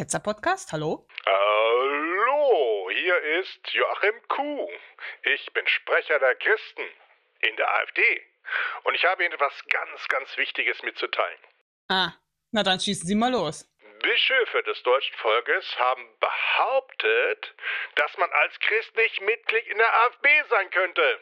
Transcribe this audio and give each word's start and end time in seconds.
Ketzer 0.00 0.20
Podcast, 0.20 0.72
hallo? 0.72 1.06
Hallo, 1.26 2.88
hier 2.90 3.20
ist 3.38 3.60
Joachim 3.70 4.14
Kuh. 4.28 4.66
Ich 5.24 5.52
bin 5.52 5.66
Sprecher 5.66 6.18
der 6.18 6.36
Christen 6.36 6.86
in 7.42 7.54
der 7.56 7.68
AfD. 7.68 8.00
Und 8.84 8.94
ich 8.94 9.04
habe 9.04 9.22
Ihnen 9.22 9.34
etwas 9.34 9.52
ganz, 9.68 10.08
ganz 10.08 10.34
Wichtiges 10.38 10.82
mitzuteilen. 10.84 11.38
Ah, 11.88 12.12
na 12.50 12.62
dann 12.62 12.80
schießen 12.80 13.06
Sie 13.06 13.14
mal 13.14 13.30
los. 13.30 13.68
Bischöfe 14.02 14.62
des 14.62 14.82
deutschen 14.84 15.14
Volkes 15.18 15.66
haben 15.78 16.08
behauptet, 16.18 17.54
dass 17.96 18.16
man 18.16 18.30
als 18.30 18.58
Christ 18.60 18.96
nicht 18.96 19.20
Mitglied 19.20 19.66
in 19.66 19.76
der 19.76 19.92
AfD 20.06 20.28
sein 20.48 20.70
könnte. 20.70 21.20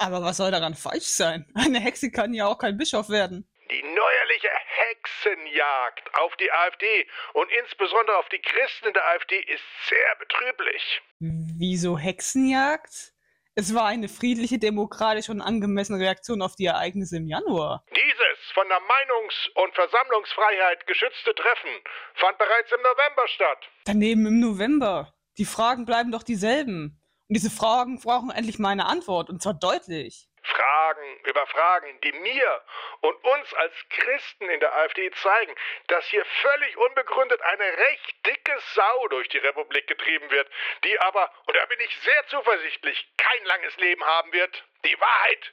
Aber 0.00 0.22
was 0.24 0.38
soll 0.38 0.50
daran 0.50 0.74
falsch 0.74 1.06
sein? 1.06 1.46
Eine 1.54 1.78
Hexe 1.78 2.10
kann 2.10 2.34
ja 2.34 2.46
auch 2.48 2.58
kein 2.58 2.76
Bischof 2.76 3.10
werden. 3.10 3.47
Die 3.70 3.82
neuerliche 3.82 4.48
Hexenjagd 4.48 6.14
auf 6.14 6.34
die 6.36 6.50
AfD 6.50 7.06
und 7.34 7.50
insbesondere 7.50 8.16
auf 8.16 8.28
die 8.30 8.40
Christen 8.40 8.86
in 8.86 8.94
der 8.94 9.06
AfD 9.08 9.40
ist 9.40 9.62
sehr 9.88 10.16
betrüblich. 10.18 11.02
Wieso 11.20 11.98
Hexenjagd? 11.98 13.12
Es 13.54 13.74
war 13.74 13.86
eine 13.86 14.08
friedliche, 14.08 14.58
demokratische 14.58 15.32
und 15.32 15.42
angemessene 15.42 15.98
Reaktion 15.98 16.40
auf 16.40 16.54
die 16.54 16.66
Ereignisse 16.66 17.16
im 17.18 17.26
Januar. 17.26 17.84
Dieses 17.90 18.52
von 18.54 18.66
der 18.68 18.78
Meinungs- 18.78 19.50
und 19.56 19.74
Versammlungsfreiheit 19.74 20.86
geschützte 20.86 21.34
Treffen 21.34 21.70
fand 22.14 22.38
bereits 22.38 22.70
im 22.72 22.80
November 22.80 23.28
statt. 23.28 23.68
Daneben 23.84 24.26
im 24.26 24.40
November. 24.40 25.12
Die 25.36 25.44
Fragen 25.44 25.84
bleiben 25.84 26.12
doch 26.12 26.22
dieselben. 26.22 27.02
Und 27.28 27.36
diese 27.36 27.50
Fragen 27.50 28.00
brauchen 28.00 28.30
endlich 28.30 28.58
meine 28.58 28.86
Antwort, 28.86 29.28
und 29.28 29.42
zwar 29.42 29.54
deutlich. 29.54 30.27
Fragen 30.48 31.20
über 31.24 31.46
Fragen, 31.46 32.00
die 32.02 32.12
mir 32.12 32.62
und 33.00 33.14
uns 33.24 33.54
als 33.54 33.74
Christen 33.90 34.48
in 34.50 34.60
der 34.60 34.74
AfD 34.74 35.10
zeigen, 35.12 35.54
dass 35.88 36.04
hier 36.06 36.24
völlig 36.24 36.76
unbegründet 36.76 37.40
eine 37.42 37.64
recht 37.64 38.26
dicke 38.26 38.58
Sau 38.74 39.08
durch 39.08 39.28
die 39.28 39.38
Republik 39.38 39.86
getrieben 39.86 40.30
wird, 40.30 40.48
die 40.84 40.98
aber, 41.00 41.30
und 41.46 41.56
da 41.56 41.64
bin 41.66 41.80
ich 41.80 41.96
sehr 42.00 42.26
zuversichtlich, 42.28 43.08
kein 43.16 43.44
langes 43.44 43.76
Leben 43.76 44.04
haben 44.04 44.32
wird. 44.32 44.64
Die 44.84 45.00
Wahrheit 45.00 45.52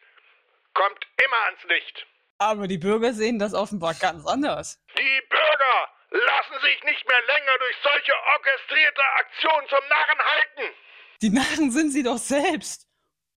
kommt 0.73 1.08
immer 1.23 1.45
ans 1.45 1.64
Licht. 1.66 2.08
Aber 2.38 2.67
die 2.67 2.77
Bürger 2.77 3.14
sehen 3.14 3.39
das 3.39 3.53
offenbar 3.53 3.94
ganz 3.94 4.25
anders. 4.25 4.83
Die 4.98 5.22
Bürger 5.30 5.89
lassen 6.09 6.59
sich 6.61 6.83
nicht 6.83 7.08
mehr 7.08 7.22
länger 7.22 7.58
durch 7.59 7.75
solche 7.81 8.14
orchestrierte 8.33 9.03
Aktionen 9.17 9.67
zum 9.70 9.88
Narren 9.88 10.20
halten. 10.20 10.75
Die 11.22 11.30
Narren 11.30 11.72
sind 11.72 11.92
sie 11.92 12.03
doch 12.03 12.17
selbst. 12.17 12.88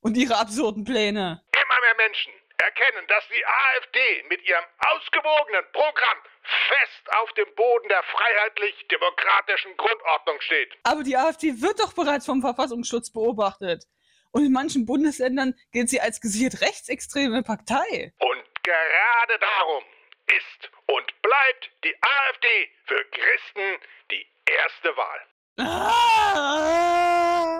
Und 0.00 0.16
ihre 0.16 0.36
absurden 0.36 0.84
Pläne. 0.84 1.42
Immer 1.52 1.80
mehr 1.80 2.06
Menschen 2.06 2.32
erkennen, 2.58 3.06
dass 3.08 3.24
die 3.28 3.44
AfD 3.44 4.24
mit 4.28 4.46
ihrem 4.46 4.64
ausgewogenen 4.78 5.64
Programm 5.72 6.18
fest 6.42 7.16
auf 7.20 7.32
dem 7.34 7.46
Boden 7.54 7.88
der 7.88 8.02
freiheitlich-demokratischen 8.02 9.76
Grundordnung 9.76 10.40
steht. 10.40 10.72
Aber 10.84 11.02
die 11.02 11.16
AfD 11.16 11.60
wird 11.60 11.80
doch 11.80 11.92
bereits 11.92 12.26
vom 12.26 12.40
Verfassungsschutz 12.40 13.12
beobachtet. 13.12 13.84
Und 14.30 14.44
in 14.44 14.52
manchen 14.52 14.86
Bundesländern 14.86 15.54
gilt 15.72 15.88
sie 15.88 16.00
als 16.00 16.20
gesichert 16.20 16.60
rechtsextreme 16.60 17.42
Partei. 17.42 18.12
Und 18.18 18.44
gerade 18.62 19.38
darum 19.40 19.84
ist 20.26 20.70
und 20.86 21.22
bleibt 21.22 21.70
die 21.84 21.96
AfD 22.00 22.70
für 22.86 23.04
Christen 23.10 23.80
die 24.10 24.26
erste 24.46 24.96
Wahl. 24.96 25.20
Ah! 25.60 27.57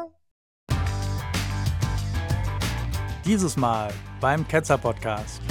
Dieses 3.28 3.58
Mal 3.58 3.92
beim 4.22 4.48
Ketzer 4.48 4.78
Podcast. 4.78 5.42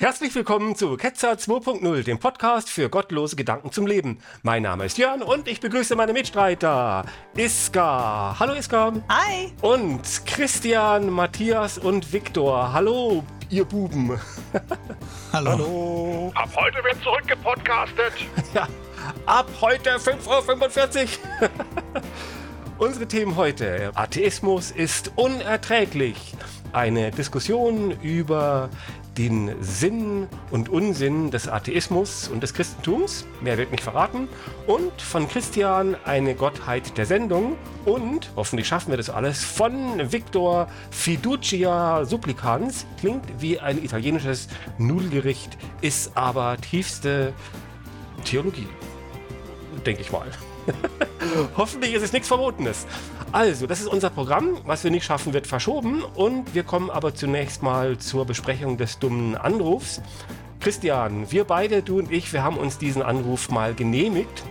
Herzlich 0.00 0.34
willkommen 0.34 0.74
zu 0.74 0.96
Ketzer 0.96 1.34
2.0, 1.34 2.02
dem 2.02 2.18
Podcast 2.18 2.68
für 2.68 2.88
gottlose 2.88 3.36
Gedanken 3.36 3.70
zum 3.70 3.86
Leben. 3.86 4.18
Mein 4.42 4.64
Name 4.64 4.86
ist 4.86 4.98
Jörn 4.98 5.22
und 5.22 5.46
ich 5.46 5.60
begrüße 5.60 5.94
meine 5.94 6.12
Mitstreiter 6.12 7.04
Iska. 7.36 8.34
Hallo 8.40 8.54
Iska. 8.54 8.94
Hi. 9.08 9.52
Und 9.62 10.02
Christian, 10.26 11.08
Matthias 11.08 11.78
und 11.78 12.12
Viktor. 12.12 12.72
Hallo, 12.72 13.22
ihr 13.50 13.66
Buben. 13.66 14.18
Hallo. 15.32 15.50
Hallo. 15.52 16.32
Ab 16.34 16.50
heute 16.56 16.82
wird 16.82 17.00
zurückgepodcastet. 17.00 18.12
Ja, 18.52 18.66
ab 19.26 19.46
heute 19.60 19.98
5.45 19.98 21.18
Uhr. 21.42 21.50
Unsere 22.76 23.06
Themen 23.06 23.36
heute. 23.36 23.92
Atheismus 23.94 24.72
ist 24.72 25.12
unerträglich. 25.14 26.34
Eine 26.72 27.12
Diskussion 27.12 27.92
über 28.02 28.68
den 29.16 29.54
Sinn 29.62 30.26
und 30.50 30.68
Unsinn 30.68 31.30
des 31.30 31.46
Atheismus 31.46 32.26
und 32.26 32.42
des 32.42 32.52
Christentums. 32.52 33.26
Mehr 33.40 33.58
wird 33.58 33.70
nicht 33.70 33.84
verraten. 33.84 34.28
Und 34.66 35.00
von 35.00 35.28
Christian 35.28 35.96
eine 36.04 36.34
Gottheit 36.34 36.98
der 36.98 37.06
Sendung. 37.06 37.56
Und, 37.84 38.32
hoffentlich 38.34 38.66
schaffen 38.66 38.90
wir 38.90 38.96
das 38.96 39.08
alles, 39.08 39.44
von 39.44 40.10
Victor 40.10 40.66
Fiducia 40.90 42.04
Supplicans. 42.04 42.86
Klingt 42.98 43.24
wie 43.38 43.60
ein 43.60 43.82
italienisches 43.84 44.48
Nudelgericht, 44.78 45.56
ist 45.80 46.16
aber 46.16 46.56
tiefste 46.60 47.34
Theologie. 48.24 48.66
Denke 49.86 50.00
ich 50.00 50.10
mal. 50.10 50.26
Hoffentlich 51.56 51.94
ist 51.94 52.02
es 52.02 52.12
nichts 52.12 52.28
Verbotenes. 52.28 52.86
Also, 53.32 53.66
das 53.66 53.80
ist 53.80 53.88
unser 53.88 54.10
Programm. 54.10 54.58
Was 54.64 54.84
wir 54.84 54.90
nicht 54.90 55.04
schaffen, 55.04 55.32
wird 55.32 55.46
verschoben. 55.46 56.02
Und 56.02 56.54
wir 56.54 56.62
kommen 56.62 56.90
aber 56.90 57.14
zunächst 57.14 57.62
mal 57.62 57.98
zur 57.98 58.24
Besprechung 58.24 58.76
des 58.76 58.98
dummen 58.98 59.36
Anrufs. 59.36 60.00
Christian, 60.60 61.30
wir 61.30 61.44
beide, 61.44 61.82
du 61.82 61.98
und 61.98 62.10
ich, 62.10 62.32
wir 62.32 62.42
haben 62.42 62.56
uns 62.56 62.78
diesen 62.78 63.02
Anruf 63.02 63.50
mal 63.50 63.74
genehmigt. 63.74 64.44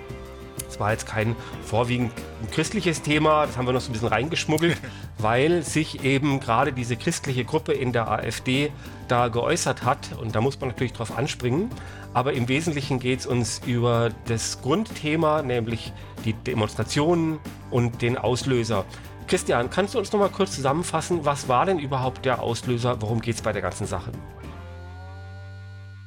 Es 0.73 0.79
war 0.79 0.91
jetzt 0.91 1.05
kein 1.05 1.35
vorwiegend 1.63 2.11
christliches 2.49 3.03
Thema, 3.03 3.45
das 3.45 3.57
haben 3.57 3.67
wir 3.67 3.73
noch 3.73 3.81
so 3.81 3.91
ein 3.91 3.93
bisschen 3.93 4.07
reingeschmuggelt, 4.07 4.75
weil 5.19 5.61
sich 5.61 6.03
eben 6.03 6.39
gerade 6.39 6.73
diese 6.73 6.97
christliche 6.97 7.45
Gruppe 7.45 7.73
in 7.73 7.93
der 7.93 8.09
AfD 8.09 8.71
da 9.07 9.27
geäußert 9.27 9.85
hat. 9.85 9.99
Und 10.19 10.33
da 10.33 10.41
muss 10.41 10.59
man 10.59 10.69
natürlich 10.69 10.93
drauf 10.93 11.15
anspringen. 11.15 11.69
Aber 12.15 12.33
im 12.33 12.47
Wesentlichen 12.47 12.99
geht 12.99 13.19
es 13.19 13.27
uns 13.27 13.61
über 13.67 14.09
das 14.25 14.63
Grundthema, 14.63 15.43
nämlich 15.43 15.93
die 16.25 16.33
Demonstrationen 16.33 17.37
und 17.69 18.01
den 18.01 18.17
Auslöser. 18.17 18.83
Christian, 19.27 19.69
kannst 19.69 19.93
du 19.93 19.99
uns 19.99 20.11
noch 20.11 20.19
mal 20.19 20.29
kurz 20.29 20.55
zusammenfassen, 20.55 21.23
was 21.23 21.47
war 21.47 21.67
denn 21.67 21.77
überhaupt 21.77 22.25
der 22.25 22.41
Auslöser? 22.41 22.99
Worum 22.99 23.21
geht 23.21 23.35
es 23.35 23.43
bei 23.43 23.53
der 23.53 23.61
ganzen 23.61 23.85
Sache? 23.85 24.11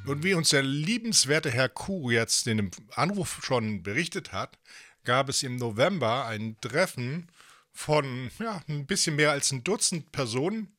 Und 0.06 0.22
wie 0.22 0.34
uns 0.34 0.50
der 0.50 0.62
liebenswerte 0.62 1.50
Herr 1.50 1.69
Kuh 1.69 2.12
jetzt 2.12 2.47
in 2.47 2.59
dem 2.59 2.71
Anruf 2.94 3.41
schon 3.43 3.83
berichtet 3.83 4.33
hat, 4.33 4.56
gab 5.05 5.28
es 5.28 5.43
im 5.43 5.56
November 5.56 6.27
ein 6.27 6.56
Treffen 6.61 7.28
von 7.72 8.31
ja, 8.39 8.62
ein 8.69 8.87
bisschen 8.87 9.16
mehr 9.16 9.33
als 9.33 9.50
ein 9.50 9.65
Dutzend 9.65 10.12
Personen, 10.12 10.72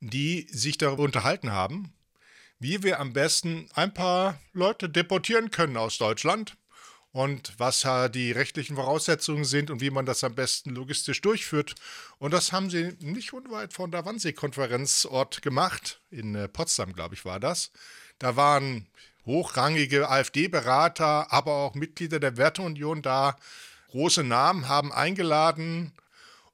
die 0.00 0.48
sich 0.50 0.76
darüber 0.76 1.04
unterhalten 1.04 1.52
haben, 1.52 1.92
wie 2.58 2.82
wir 2.82 2.98
am 2.98 3.12
besten 3.12 3.68
ein 3.74 3.94
paar 3.94 4.40
Leute 4.52 4.88
deportieren 4.88 5.52
können 5.52 5.76
aus 5.76 5.96
Deutschland 5.98 6.56
und 7.12 7.54
was 7.58 7.86
die 8.12 8.32
rechtlichen 8.32 8.74
Voraussetzungen 8.74 9.44
sind 9.44 9.70
und 9.70 9.82
wie 9.82 9.90
man 9.90 10.04
das 10.04 10.24
am 10.24 10.34
besten 10.34 10.70
logistisch 10.70 11.20
durchführt. 11.20 11.76
Und 12.18 12.32
das 12.32 12.50
haben 12.50 12.70
sie 12.70 12.96
nicht 12.98 13.32
unweit 13.32 13.72
von 13.72 13.92
der 13.92 14.04
Wannsee-Konferenzort 14.04 15.42
gemacht, 15.42 16.00
in 16.10 16.34
äh, 16.34 16.48
Potsdam, 16.48 16.92
glaube 16.92 17.14
ich, 17.14 17.24
war 17.24 17.38
das. 17.38 17.70
Da 18.18 18.36
waren 18.36 18.86
hochrangige 19.26 20.08
AfD-Berater, 20.08 21.32
aber 21.32 21.52
auch 21.52 21.74
Mitglieder 21.74 22.20
der 22.20 22.36
Werteunion 22.36 23.02
da. 23.02 23.36
Große 23.90 24.24
Namen 24.24 24.68
haben 24.68 24.92
eingeladen. 24.92 25.92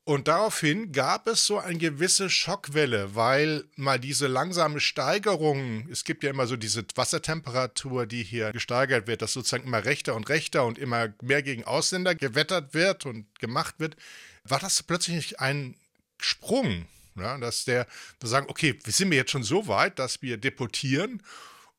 Und 0.05 0.29
daraufhin 0.29 0.93
gab 0.93 1.27
es 1.27 1.47
so 1.47 1.59
eine 1.59 1.79
gewisse 1.79 2.31
Schockwelle, 2.31 3.15
weil 3.15 3.65
mal 3.77 4.01
diese 4.01 4.27
langsame 4.27 4.81
Steigerung, 4.81 5.87
es 5.91 6.05
gibt 6.05 6.25
ja 6.25 6.31
immer 6.31 6.47
so 6.47 6.57
diese 6.57 6.85
Wassertemperatur, 6.97 8.07
die 8.07 8.25
hier 8.25 8.51
gesteigert 8.51 9.07
wird, 9.07 9.23
dass 9.23 9.35
sozusagen 9.35 9.65
immer 9.65 9.85
rechter 9.85 10.17
und 10.17 10.29
rechter 10.29 10.65
und 10.65 10.79
immer 10.79 11.13
mehr 11.23 11.43
gegen 11.43 11.65
Ausländer 11.65 12.15
gewettert 12.15 12.75
wird 12.75 13.07
und 13.07 13.27
gemacht 13.39 13.77
wird, 13.79 13.95
war 14.43 14.59
das 14.59 14.83
plötzlich 14.83 15.39
ein 15.39 15.77
Sprung. 16.19 16.87
Ja, 17.17 17.37
dass 17.39 17.65
der, 17.65 17.87
da 18.19 18.29
sagen, 18.29 18.47
okay, 18.49 18.79
wir 18.83 18.93
sind 18.93 19.13
jetzt 19.13 19.33
schon 19.33 19.43
so 19.43 19.67
weit, 19.67 19.99
dass 19.99 20.23
wir 20.23 20.37
deportieren 20.37 21.23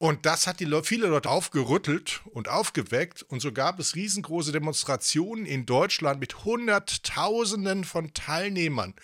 und 0.01 0.25
das 0.25 0.48
hat 0.48 0.60
die 0.60 0.66
Leute, 0.66 0.88
viele 0.88 1.06
Leute 1.06 1.30
aufgerüttelt 1.30 2.22
und 2.33 2.50
aufgeweckt. 2.50 3.22
Und 3.22 3.39
so 3.39 3.51
gab 3.51 3.78
es 3.78 3.94
riesengroße 3.94 4.51
Demonstrationen 4.51 5.45
in 5.45 5.68
Deutschland 5.68 6.19
mit 6.19 6.44
Hunderttausenden 6.44 7.83
von 7.83 8.12
Teilnehmern. 8.12 8.95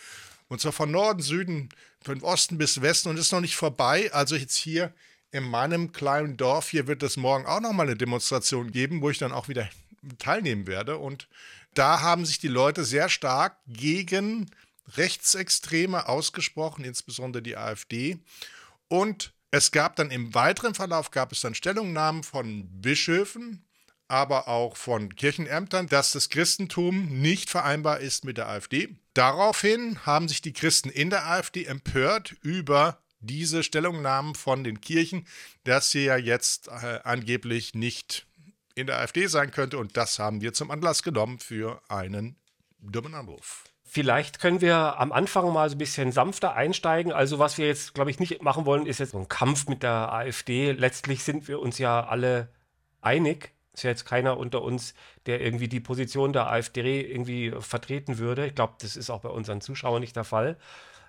Und 0.47 0.59
zwar 0.59 0.71
von 0.71 0.89
Norden, 0.89 1.21
Süden, 1.21 1.69
von 2.01 2.23
Osten 2.23 2.57
bis 2.57 2.81
Westen. 2.81 3.09
Und 3.09 3.19
ist 3.19 3.31
noch 3.31 3.41
nicht 3.41 3.55
vorbei. 3.55 4.11
Also 4.11 4.35
jetzt 4.35 4.55
hier 4.55 4.91
in 5.29 5.43
meinem 5.43 5.91
kleinen 5.91 6.35
Dorf, 6.35 6.69
hier 6.69 6.87
wird 6.87 7.03
es 7.03 7.15
morgen 7.15 7.45
auch 7.45 7.61
nochmal 7.61 7.85
eine 7.85 7.95
Demonstration 7.95 8.71
geben, 8.71 9.03
wo 9.03 9.11
ich 9.11 9.19
dann 9.19 9.33
auch 9.33 9.49
wieder 9.49 9.69
teilnehmen 10.17 10.65
werde. 10.65 10.97
Und 10.97 11.27
da 11.75 12.01
haben 12.01 12.25
sich 12.25 12.39
die 12.39 12.47
Leute 12.47 12.83
sehr 12.83 13.07
stark 13.07 13.55
gegen 13.67 14.49
Rechtsextreme 14.95 16.07
ausgesprochen, 16.07 16.85
insbesondere 16.85 17.43
die 17.43 17.57
AfD. 17.57 18.19
Und 18.87 19.33
es 19.51 19.71
gab 19.71 19.95
dann 19.95 20.11
im 20.11 20.33
weiteren 20.33 20.75
Verlauf 20.75 21.11
gab 21.11 21.31
es 21.31 21.41
dann 21.41 21.55
Stellungnahmen 21.55 22.23
von 22.23 22.67
Bischöfen 22.81 23.67
aber 24.07 24.47
auch 24.47 24.77
von 24.77 25.15
Kirchenämtern, 25.15 25.87
dass 25.87 26.11
das 26.11 26.29
Christentum 26.29 27.07
nicht 27.21 27.49
vereinbar 27.49 27.99
ist 27.99 28.25
mit 28.25 28.37
der 28.37 28.47
AfD. 28.47 28.95
Daraufhin 29.13 30.05
haben 30.05 30.27
sich 30.27 30.41
die 30.41 30.53
Christen 30.53 30.89
in 30.89 31.09
der 31.09 31.27
AfD 31.27 31.65
empört 31.65 32.35
über 32.41 33.01
diese 33.19 33.63
Stellungnahmen 33.63 34.35
von 34.35 34.63
den 34.63 34.79
Kirchen, 34.79 35.27
dass 35.63 35.91
sie 35.91 36.05
ja 36.05 36.17
jetzt 36.17 36.67
äh, 36.67 36.99
angeblich 37.03 37.73
nicht 37.73 38.27
in 38.75 38.87
der 38.87 38.99
AfD 38.99 39.27
sein 39.27 39.51
könnte. 39.51 39.77
Und 39.77 39.97
das 39.97 40.19
haben 40.19 40.41
wir 40.41 40.53
zum 40.53 40.71
Anlass 40.71 41.03
genommen 41.03 41.39
für 41.39 41.81
einen 41.89 42.37
dummen 42.79 43.15
Anruf. 43.15 43.63
Vielleicht 43.89 44.39
können 44.39 44.59
wir 44.59 44.99
am 44.99 45.13
Anfang 45.13 45.51
mal 45.53 45.69
so 45.69 45.75
ein 45.75 45.77
bisschen 45.77 46.11
sanfter 46.11 46.55
einsteigen. 46.55 47.13
Also 47.13 47.39
was 47.39 47.57
wir 47.57 47.67
jetzt, 47.67 47.93
glaube 47.93 48.11
ich, 48.11 48.19
nicht 48.19 48.41
machen 48.43 48.65
wollen, 48.65 48.85
ist 48.85 48.99
jetzt 48.99 49.11
so 49.11 49.17
ein 49.17 49.29
Kampf 49.29 49.69
mit 49.69 49.81
der 49.81 50.11
AfD. 50.11 50.73
Letztlich 50.73 51.23
sind 51.23 51.47
wir 51.47 51.61
uns 51.61 51.77
ja 51.77 52.05
alle 52.05 52.49
einig. 52.99 53.53
Ist 53.71 53.83
ja 53.83 53.89
jetzt 53.89 54.03
keiner 54.05 54.37
unter 54.37 54.61
uns, 54.61 54.93
der 55.25 55.39
irgendwie 55.39 55.69
die 55.69 55.79
Position 55.79 56.33
der 56.33 56.49
AfD 56.51 56.99
irgendwie 57.01 57.53
vertreten 57.59 58.17
würde. 58.17 58.45
Ich 58.47 58.55
glaube, 58.55 58.73
das 58.81 58.97
ist 58.97 59.09
auch 59.09 59.21
bei 59.21 59.29
unseren 59.29 59.61
Zuschauern 59.61 60.01
nicht 60.01 60.17
der 60.17 60.25
Fall. 60.25 60.57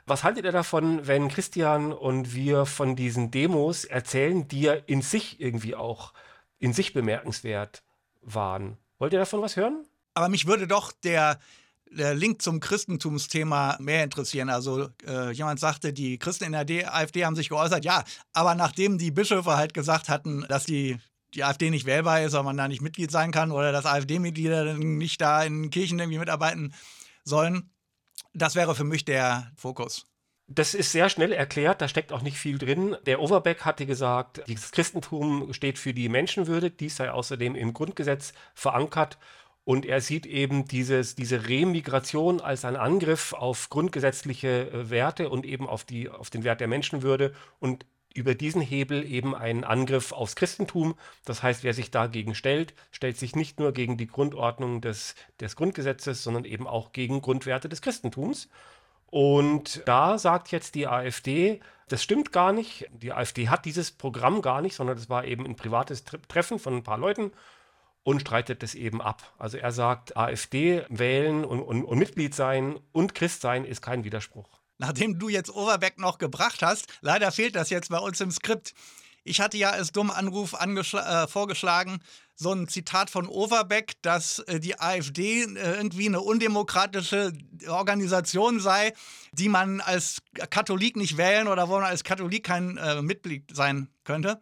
Was 0.07 0.23
haltet 0.23 0.45
ihr 0.45 0.53
davon, 0.53 1.07
wenn 1.09 1.27
Christian 1.29 1.93
und 1.93 2.33
wir 2.33 2.65
von 2.65 2.95
diesen 2.95 3.33
Demos 3.33 3.85
erzählen, 3.87 4.47
die 4.47 4.61
ja 4.61 4.75
in 4.75 5.03
sich 5.03 5.41
irgendwie 5.41 5.75
auch 5.75 6.13
in 6.61 6.73
sich 6.73 6.93
bemerkenswert 6.93 7.83
waren? 8.23 8.79
Wollt 9.01 9.13
ihr 9.13 9.19
davon 9.19 9.43
was 9.43 9.57
hören? 9.57 9.85
Aber 10.15 10.29
mich 10.29 10.47
würde 10.47 10.69
doch 10.69 10.93
der 10.93 11.41
der 11.91 12.15
Link 12.15 12.43
zum 12.43 12.61
Christentumsthema 12.61 13.77
mehr 13.81 14.05
interessieren. 14.05 14.51
Also 14.51 14.89
äh, 15.07 15.31
jemand 15.33 15.61
sagte, 15.61 15.93
die 15.93 16.19
Christen 16.19 16.45
in 16.45 16.53
der 16.53 16.65
D 16.65 16.85
AfD 16.85 17.25
haben 17.25 17.37
sich 17.37 17.49
geäußert, 17.49 17.85
ja, 17.85 18.05
aber 18.33 18.55
nachdem 18.55 18.99
die 18.99 19.11
Bischöfe 19.11 19.57
halt 19.57 19.75
gesagt 19.75 20.09
hatten, 20.09 20.45
dass 20.49 20.65
die, 20.65 20.99
die 21.35 21.45
AfD 21.45 21.71
nicht 21.71 21.87
wählbar 21.87 22.23
ist, 22.23 22.33
weil 22.33 22.43
man 22.43 22.57
da 22.57 22.69
nicht 22.69 22.83
Mitglied 22.83 23.11
sein 23.11 23.33
kann 23.33 23.53
oder 23.53 23.73
dass 23.73 23.87
AfD-Mitglieder 23.87 24.75
nicht 24.75 25.21
da 25.21 25.43
in 25.43 25.71
Kirchen 25.71 25.99
irgendwie 25.99 26.19
mitarbeiten 26.19 26.75
sollen, 27.25 27.71
das 28.35 28.55
wäre 28.55 28.75
für 28.75 28.85
mich 28.85 29.05
der 29.05 29.53
Fokus. 29.57 30.07
Das 30.51 30.73
ist 30.73 30.93
sehr 30.93 31.11
schnell 31.11 31.33
erklärt, 31.33 31.83
da 31.83 31.89
steckt 31.89 32.11
auch 32.11 32.23
nicht 32.23 32.39
viel 32.39 32.57
drin. 32.57 32.97
Der 33.05 33.21
Overbeck 33.21 33.67
hatte 33.67 33.85
gesagt, 33.85 34.43
das 34.49 34.73
Christentum 34.73 35.53
steht 35.53 35.79
für 35.79 35.93
die 35.93 36.09
Menschenwürde, 36.09 36.71
dies 36.71 36.97
sei 36.97 37.11
außerdem 37.11 37.55
im 37.55 37.75
Grundgesetz 37.75 38.33
verankert 38.55 39.19
und 39.69 39.85
er 39.85 40.01
sieht 40.01 40.25
eben 40.25 40.65
dieses, 40.65 41.15
diese 41.15 41.47
Remigration 41.47 42.41
als 42.41 42.65
einen 42.65 42.79
Angriff 42.79 43.35
auf 43.35 43.69
grundgesetzliche 43.69 44.71
äh, 44.71 44.89
Werte 44.89 45.29
und 45.29 45.45
eben 45.45 45.69
auf, 45.69 45.85
die, 45.85 46.09
auf 46.09 46.31
den 46.31 46.43
Wert 46.43 46.63
der 46.63 46.69
Menschenwürde 46.69 47.35
und 47.61 47.85
über 48.15 48.35
diesen 48.35 48.63
Hebel 48.63 49.05
eben 49.05 49.35
einen 49.35 49.65
Angriff 49.65 50.13
aufs 50.13 50.37
Christentum. 50.37 50.95
Das 51.27 51.43
heißt, 51.43 51.65
wer 51.65 51.75
sich 51.75 51.91
dagegen 51.91 52.35
stellt, 52.35 52.73
stellt 52.93 53.19
sich 53.19 53.37
nicht 53.37 53.61
nur 53.61 53.73
gegen 53.73 53.99
die 53.99 54.07
Grundordnung 54.07 54.81
des, 54.81 55.15
des 55.39 55.55
Grundgesetzes, 55.55 56.23
sondern 56.23 56.47
eben 56.47 56.67
auch 56.67 56.93
gegen 56.93 57.21
Grundwerte 57.21 57.69
des 57.69 57.83
Christentums. 57.83 58.49
Und 59.11 59.83
da 59.85 60.17
sagt 60.17 60.51
jetzt 60.51 60.77
die 60.77 60.87
AfD, 60.87 61.61
das 61.89 62.03
stimmt 62.03 62.33
gar 62.33 62.55
nicht. 62.55 62.87
Die 62.91 63.13
AfD 63.13 63.51
hat 63.51 63.67
dieses 63.67 63.91
Programm 63.91 64.41
gar 64.41 64.63
nicht, 64.63 64.77
sondern 64.77 64.97
das 64.97 65.11
war 65.11 65.27
eben 65.27 65.45
ein 65.45 65.57
privates 65.57 66.05
Treffen 66.29 66.59
von 66.59 66.77
ein 66.77 66.85
paar 66.85 66.97
Leuten 66.97 67.33
und 68.09 68.23
streitet 68.23 68.63
das 68.63 68.75
eben 68.75 69.03
ab. 69.03 69.35
Also 69.39 69.59
er 69.59 69.71
sagt, 69.71 70.17
AfD 70.17 70.83
wählen 70.89 71.45
und, 71.45 71.61
und, 71.61 71.85
und 71.85 71.99
Mitglied 71.99 72.35
sein 72.35 72.79
und 72.93 73.15
Christ 73.15 73.43
sein 73.43 73.67
ist 73.67 73.83
kein 73.83 74.03
Widerspruch. 74.03 74.49
Nachdem 74.79 75.19
du 75.19 75.29
jetzt 75.29 75.55
Overbeck 75.55 75.99
noch 75.99 76.17
gebracht 76.17 76.63
hast, 76.63 76.87
leider 77.03 77.31
fehlt 77.33 77.55
das 77.55 77.69
jetzt 77.69 77.91
bei 77.91 77.99
uns 77.99 78.23
im 78.23 78.31
Skript. 78.31 78.73
Ich 79.25 79.43
hatte 79.43 79.59
ja 79.59 79.73
als 79.73 79.93
dummen 79.93 80.11
Anruf 80.11 80.55
äh, 80.55 81.29
vorgeschlagen, 81.29 82.01
so 82.35 82.51
ein 82.51 82.67
Zitat 82.69 83.11
von 83.11 83.29
Overbeck, 83.29 84.01
dass 84.01 84.39
äh, 84.39 84.59
die 84.59 84.81
AfD 84.81 85.43
äh, 85.43 85.75
irgendwie 85.77 86.07
eine 86.07 86.23
undemokratische 86.23 87.35
Organisation 87.69 88.59
sei, 88.59 88.95
die 89.33 89.51
man 89.51 89.83
als 89.83 90.23
Katholik 90.49 90.97
nicht 90.97 91.19
wählen 91.19 91.47
oder 91.47 91.69
wo 91.69 91.75
man 91.75 91.85
als 91.85 92.05
Katholik 92.05 92.45
kein 92.45 92.79
äh, 92.79 93.03
Mitglied 93.03 93.55
sein 93.55 93.89
könnte. 94.05 94.41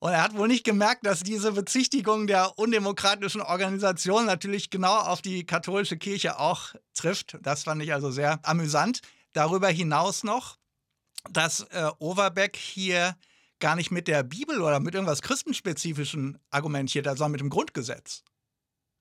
Und 0.00 0.12
er 0.12 0.22
hat 0.22 0.36
wohl 0.36 0.46
nicht 0.46 0.64
gemerkt, 0.64 1.04
dass 1.04 1.24
diese 1.24 1.52
Bezichtigung 1.52 2.28
der 2.28 2.56
undemokratischen 2.56 3.40
Organisation 3.40 4.26
natürlich 4.26 4.70
genau 4.70 4.96
auf 4.96 5.22
die 5.22 5.44
katholische 5.44 5.96
Kirche 5.96 6.38
auch 6.38 6.74
trifft. 6.94 7.36
Das 7.42 7.64
fand 7.64 7.82
ich 7.82 7.92
also 7.92 8.10
sehr 8.10 8.38
amüsant. 8.44 9.00
Darüber 9.32 9.68
hinaus 9.68 10.22
noch, 10.22 10.56
dass 11.30 11.62
äh, 11.70 11.90
Overbeck 11.98 12.56
hier 12.56 13.16
gar 13.58 13.74
nicht 13.74 13.90
mit 13.90 14.06
der 14.06 14.22
Bibel 14.22 14.60
oder 14.60 14.78
mit 14.78 14.94
irgendwas 14.94 15.20
Christenspezifischen 15.22 16.38
argumentiert, 16.50 17.06
sondern 17.06 17.32
mit 17.32 17.40
dem 17.40 17.50
Grundgesetz. 17.50 18.22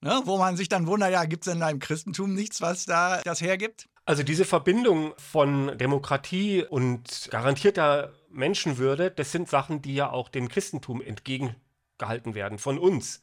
Ne? 0.01 0.21
Wo 0.25 0.37
man 0.37 0.57
sich 0.57 0.69
dann 0.69 0.87
wundert, 0.87 1.11
ja, 1.11 1.25
gibt 1.25 1.45
es 1.45 1.51
denn 1.51 1.59
da 1.59 1.69
im 1.69 1.79
Christentum 1.79 2.33
nichts, 2.33 2.61
was 2.61 2.85
da 2.85 3.21
das 3.21 3.41
hergibt? 3.41 3.87
Also 4.05 4.23
diese 4.23 4.45
Verbindung 4.45 5.13
von 5.17 5.77
Demokratie 5.77 6.63
und 6.63 7.27
garantierter 7.29 8.13
Menschenwürde, 8.37 9.11
das 9.11 9.31
sind 9.31 9.49
Sachen, 9.49 9.81
die 9.81 9.95
ja 9.95 10.11
auch 10.11 10.29
dem 10.29 10.47
Christentum 10.47 11.01
entgegengehalten 11.01 12.35
werden 12.35 12.59
von 12.59 12.77
uns. 12.77 13.21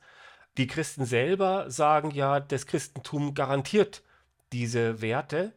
Die 0.57 0.67
Christen 0.67 1.05
selber 1.05 1.71
sagen 1.71 2.11
ja, 2.11 2.41
das 2.41 2.67
Christentum 2.67 3.35
garantiert 3.35 4.03
diese 4.53 5.01
Werte 5.01 5.55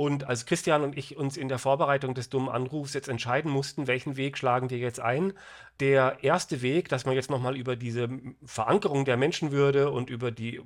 und 0.00 0.26
als 0.26 0.46
Christian 0.46 0.82
und 0.82 0.96
ich 0.96 1.18
uns 1.18 1.36
in 1.36 1.50
der 1.50 1.58
Vorbereitung 1.58 2.14
des 2.14 2.30
dummen 2.30 2.48
Anrufs 2.48 2.94
jetzt 2.94 3.10
entscheiden 3.10 3.50
mussten, 3.50 3.86
welchen 3.86 4.16
Weg 4.16 4.38
schlagen 4.38 4.70
wir 4.70 4.78
jetzt 4.78 4.98
ein, 4.98 5.34
der 5.78 6.16
erste 6.22 6.62
Weg, 6.62 6.88
dass 6.88 7.04
man 7.04 7.14
jetzt 7.14 7.28
nochmal 7.28 7.54
über 7.54 7.76
diese 7.76 8.08
Verankerung 8.42 9.04
der 9.04 9.18
Menschenwürde 9.18 9.90
und 9.90 10.08
über 10.08 10.30
die 10.30 10.58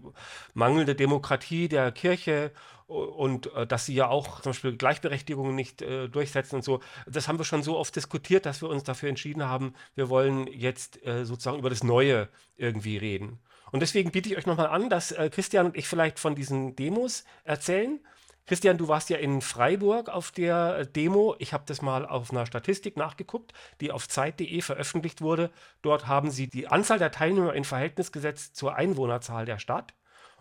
mangelnde 0.52 0.94
Demokratie 0.94 1.66
der 1.66 1.90
Kirche 1.90 2.52
und 2.86 3.52
äh, 3.56 3.66
dass 3.66 3.86
sie 3.86 3.94
ja 3.94 4.06
auch 4.06 4.40
zum 4.40 4.50
Beispiel 4.50 4.76
Gleichberechtigung 4.76 5.52
nicht 5.52 5.82
äh, 5.82 6.08
durchsetzen 6.08 6.54
und 6.54 6.62
so, 6.62 6.78
das 7.04 7.26
haben 7.26 7.40
wir 7.40 7.44
schon 7.44 7.64
so 7.64 7.76
oft 7.76 7.96
diskutiert, 7.96 8.46
dass 8.46 8.62
wir 8.62 8.68
uns 8.68 8.84
dafür 8.84 9.08
entschieden 9.08 9.42
haben, 9.42 9.74
wir 9.96 10.10
wollen 10.10 10.46
jetzt 10.46 11.04
äh, 11.04 11.24
sozusagen 11.24 11.58
über 11.58 11.70
das 11.70 11.82
Neue 11.82 12.28
irgendwie 12.56 12.98
reden. 12.98 13.40
Und 13.72 13.80
deswegen 13.80 14.12
biete 14.12 14.28
ich 14.28 14.36
euch 14.36 14.46
nochmal 14.46 14.68
an, 14.68 14.90
dass 14.90 15.10
äh, 15.10 15.28
Christian 15.28 15.66
und 15.66 15.76
ich 15.76 15.88
vielleicht 15.88 16.20
von 16.20 16.36
diesen 16.36 16.76
Demos 16.76 17.24
erzählen 17.42 17.98
Christian, 18.46 18.76
du 18.76 18.88
warst 18.88 19.08
ja 19.08 19.16
in 19.16 19.40
Freiburg 19.40 20.10
auf 20.10 20.30
der 20.30 20.78
äh, 20.78 20.86
Demo. 20.86 21.34
Ich 21.38 21.54
habe 21.54 21.64
das 21.66 21.80
mal 21.80 22.04
auf 22.04 22.30
einer 22.30 22.44
Statistik 22.44 22.96
nachgeguckt, 22.96 23.54
die 23.80 23.90
auf 23.90 24.06
Zeit.de 24.06 24.60
veröffentlicht 24.60 25.22
wurde. 25.22 25.50
Dort 25.80 26.06
haben 26.06 26.30
sie 26.30 26.48
die 26.48 26.68
Anzahl 26.68 26.98
der 26.98 27.10
Teilnehmer 27.10 27.54
in 27.54 27.64
Verhältnis 27.64 28.12
gesetzt 28.12 28.56
zur 28.56 28.74
Einwohnerzahl 28.74 29.46
der 29.46 29.58
Stadt. 29.58 29.94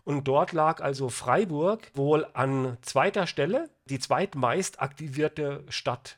Und 0.04 0.28
dort 0.28 0.52
lag 0.52 0.82
also 0.82 1.08
Freiburg 1.08 1.90
wohl 1.94 2.28
an 2.34 2.78
zweiter 2.82 3.26
Stelle, 3.26 3.70
die 3.86 4.00
zweitmeist 4.00 4.82
aktivierte 4.82 5.64
Stadt 5.70 6.18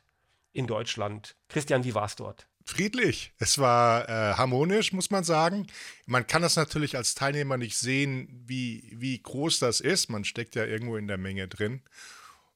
in 0.52 0.66
Deutschland. 0.66 1.36
Christian, 1.48 1.84
wie 1.84 1.94
war 1.94 2.06
es 2.06 2.16
dort? 2.16 2.48
Friedlich. 2.66 3.32
Es 3.38 3.58
war 3.58 4.08
äh, 4.08 4.34
harmonisch, 4.34 4.92
muss 4.92 5.10
man 5.10 5.24
sagen. 5.24 5.68
Man 6.04 6.26
kann 6.26 6.42
das 6.42 6.56
natürlich 6.56 6.96
als 6.96 7.14
Teilnehmer 7.14 7.56
nicht 7.56 7.78
sehen, 7.78 8.42
wie, 8.44 8.92
wie 8.92 9.22
groß 9.22 9.60
das 9.60 9.80
ist. 9.80 10.10
Man 10.10 10.24
steckt 10.24 10.56
ja 10.56 10.64
irgendwo 10.64 10.96
in 10.96 11.06
der 11.06 11.16
Menge 11.16 11.48
drin. 11.48 11.80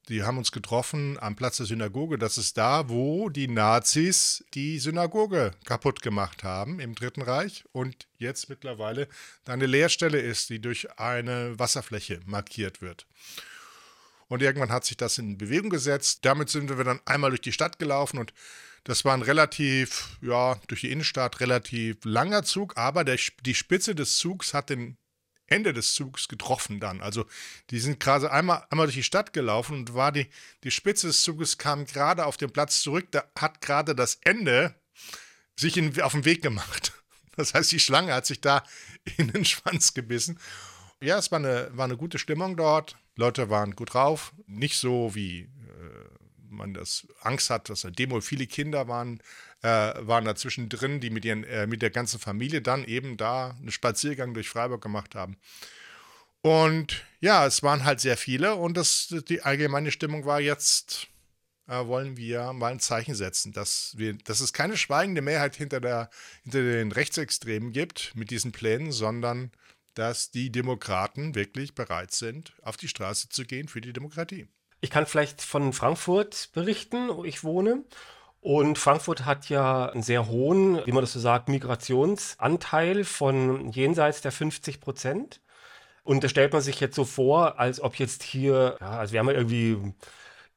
Die 0.09 0.25
haben 0.25 0.39
uns 0.39 0.51
getroffen 0.51 1.17
am 1.21 1.37
Platz 1.37 1.59
der 1.59 1.67
Synagoge. 1.67 2.19
Das 2.19 2.37
ist 2.39 2.59
da, 2.59 2.89
wo 2.89 3.29
die 3.29 3.47
Nazis 3.47 4.45
die 4.55 4.81
Synagoge 4.81 5.53
kaputt 5.65 6.03
gemacht 6.03 6.43
haben 6.43 6.81
im 6.81 6.97
Dritten 6.97 7.23
Reich 7.23 7.65
und 7.71 8.09
jetzt 8.19 8.49
mittlerweile 8.49 9.07
eine 9.47 9.67
Leerstelle 9.67 10.19
ist, 10.19 10.51
die 10.51 10.61
durch 10.61 10.99
eine 10.99 11.57
Wasserfläche 11.61 12.19
markiert 12.27 12.83
wird. 12.83 13.07
Und 14.27 14.43
irgendwann 14.43 14.73
hat 14.73 14.85
sich 14.85 14.97
das 14.97 15.19
in 15.19 15.39
Bewegung 15.39 15.71
gesetzt. 15.71 16.21
Damit 16.23 16.49
sind 16.49 16.77
wir 16.77 16.85
dann 16.85 17.01
einmal 17.05 17.31
durch 17.31 17.41
die 17.41 17.53
Stadt 17.53 17.79
gelaufen 17.79 18.19
und 18.19 18.33
das 18.85 19.05
war 19.05 19.15
ein 19.15 19.23
relativ, 19.23 20.19
ja, 20.23 20.57
durch 20.69 20.83
die 20.83 20.91
Innenstadt 20.91 21.41
relativ 21.41 21.99
langer 22.05 22.43
Zug, 22.43 22.77
aber 22.77 23.05
der, 23.05 23.19
die 23.45 23.55
Spitze 23.55 23.95
des 23.95 24.17
Zugs 24.17 24.55
hat 24.55 24.71
den 24.71 24.97
Ende 25.47 25.73
des 25.73 25.95
Zugs 25.95 26.29
getroffen 26.29 26.81
dann. 26.81 27.03
Also 27.03 27.27
die 27.71 27.81
sind 27.81 28.01
gerade 28.01 28.31
einmal, 28.31 28.65
einmal 28.71 28.87
durch 28.87 28.97
die 28.97 29.03
Stadt 29.03 29.33
gelaufen 29.33 29.77
und 29.77 29.95
war 29.95 30.13
die, 30.13 30.29
die 30.65 30.71
Spitze 30.71 31.09
des 31.09 31.23
Zuges 31.23 31.59
kam 31.59 31.87
gerade 31.87 32.25
auf 32.25 32.37
den 32.37 32.53
Platz 32.53 32.81
zurück, 32.83 33.09
da 33.11 33.25
hat 33.37 33.61
gerade 33.61 33.95
das 33.95 34.19
Ende 34.23 34.75
sich 35.57 35.77
in, 35.77 36.01
auf 36.01 36.13
den 36.13 36.25
Weg 36.25 36.43
gemacht. 36.43 36.93
Das 37.37 37.55
heißt, 37.55 37.73
die 37.73 37.81
Schlange 37.81 38.13
hat 38.13 38.27
sich 38.27 38.43
da 38.43 38.65
in 39.17 39.29
den 39.29 39.47
Schwanz 39.47 39.95
gebissen. 39.95 40.39
Ja, 41.01 41.17
es 41.17 41.31
war 41.31 41.39
eine, 41.39 41.71
war 41.73 41.87
eine 41.87 41.97
gute 41.97 42.19
Stimmung 42.19 42.57
dort. 42.57 42.99
Leute 43.17 43.49
waren 43.49 43.77
gut 43.77 43.95
drauf. 43.95 44.35
Nicht 44.47 44.77
so 44.77 45.15
wie 45.15 45.49
man 46.51 46.75
das 46.75 47.07
Angst 47.23 47.51
hat, 47.51 47.69
dass 47.69 47.85
eine 47.85 47.93
Demo 47.93 48.21
viele 48.21 48.47
Kinder 48.47 48.89
waren, 48.89 49.21
äh, 49.63 49.69
waren 49.69 50.25
dazwischen 50.25 50.69
drin, 50.69 51.01
die 51.01 51.11
mit, 51.11 51.25
ihren, 51.25 51.45
äh, 51.45 51.67
mit 51.67 51.83
der 51.83 51.91
ganzen 51.91 52.19
Familie 52.19 52.63
dann 52.63 52.85
eben 52.85 53.17
da 53.17 53.57
einen 53.59 53.71
Spaziergang 53.71 54.35
durch 54.35 54.49
Freiburg 54.49 54.83
gemacht 54.83 55.15
haben. 55.15 55.37
Und 56.43 57.05
ja, 57.21 57.47
es 57.47 57.63
waren 57.63 57.85
halt 57.85 58.01
sehr 58.01 58.17
viele 58.17 58.55
und 58.55 58.77
das, 58.77 59.15
die 59.29 59.43
allgemeine 59.43 59.91
Stimmung 59.91 60.25
war 60.25 60.41
jetzt 60.41 61.09
äh, 61.71 61.87
wollen 61.87 62.17
wir 62.17 62.53
mal 62.53 62.73
ein 62.73 62.81
Zeichen 62.81 63.15
setzen, 63.15 63.53
dass, 63.53 63.97
wir, 63.97 64.15
dass 64.15 64.41
es 64.41 64.53
keine 64.53 64.77
schweigende 64.77 65.23
Mehrheit 65.23 65.55
hinter, 65.55 65.81
der, 65.81 66.11
hinter 66.43 66.63
den 66.63 66.91
Rechtsextremen 66.91 67.73
gibt 67.73 68.13
mit 68.17 68.31
diesen 68.31 68.51
Plänen, 68.51 68.91
sondern 68.91 69.53
dass 69.95 70.31
die 70.31 70.51
Demokraten 70.51 71.35
wirklich 71.35 71.75
bereit 71.75 72.13
sind, 72.13 72.55
auf 72.63 72.77
die 72.77 72.89
Straße 72.89 73.29
zu 73.29 73.45
gehen 73.45 73.69
für 73.69 73.81
die 73.81 73.93
Demokratie. 73.93 74.49
Ich 74.81 74.91
kann 74.91 75.07
vielleicht 75.07 75.43
von 75.43 75.73
Frankfurt 75.73 76.51
berichten, 76.53 77.09
wo 77.15 77.25
ich 77.25 77.45
wohne. 77.45 77.85
Und 78.41 78.79
Frankfurt 78.79 79.27
hat 79.27 79.51
ja 79.51 79.91
einen 79.91 80.03
sehr 80.03 80.27
hohen, 80.27 80.85
wie 80.87 80.93
man 80.93 81.03
das 81.03 81.13
so 81.13 81.21
sagt, 81.21 81.49
Migrationsanteil 81.49 83.05
von 83.05 83.71
jenseits 83.71 84.23
der 84.23 84.33
50 84.33 84.81
Prozent. 84.81 85.41
Und 86.05 86.25
das 86.25 86.31
stellt 86.31 86.53
man 86.53 86.63
sich 86.63 86.81
jetzt 86.81 86.97
so 86.97 87.05
vor, 87.05 87.59
als 87.61 87.81
ob 87.81 87.97
jetzt 87.97 88.23
hier, 88.23 88.79
ja, 88.81 88.99
als 88.99 89.13
wären 89.13 89.27
wir 89.27 89.35
irgendwie 89.35 89.93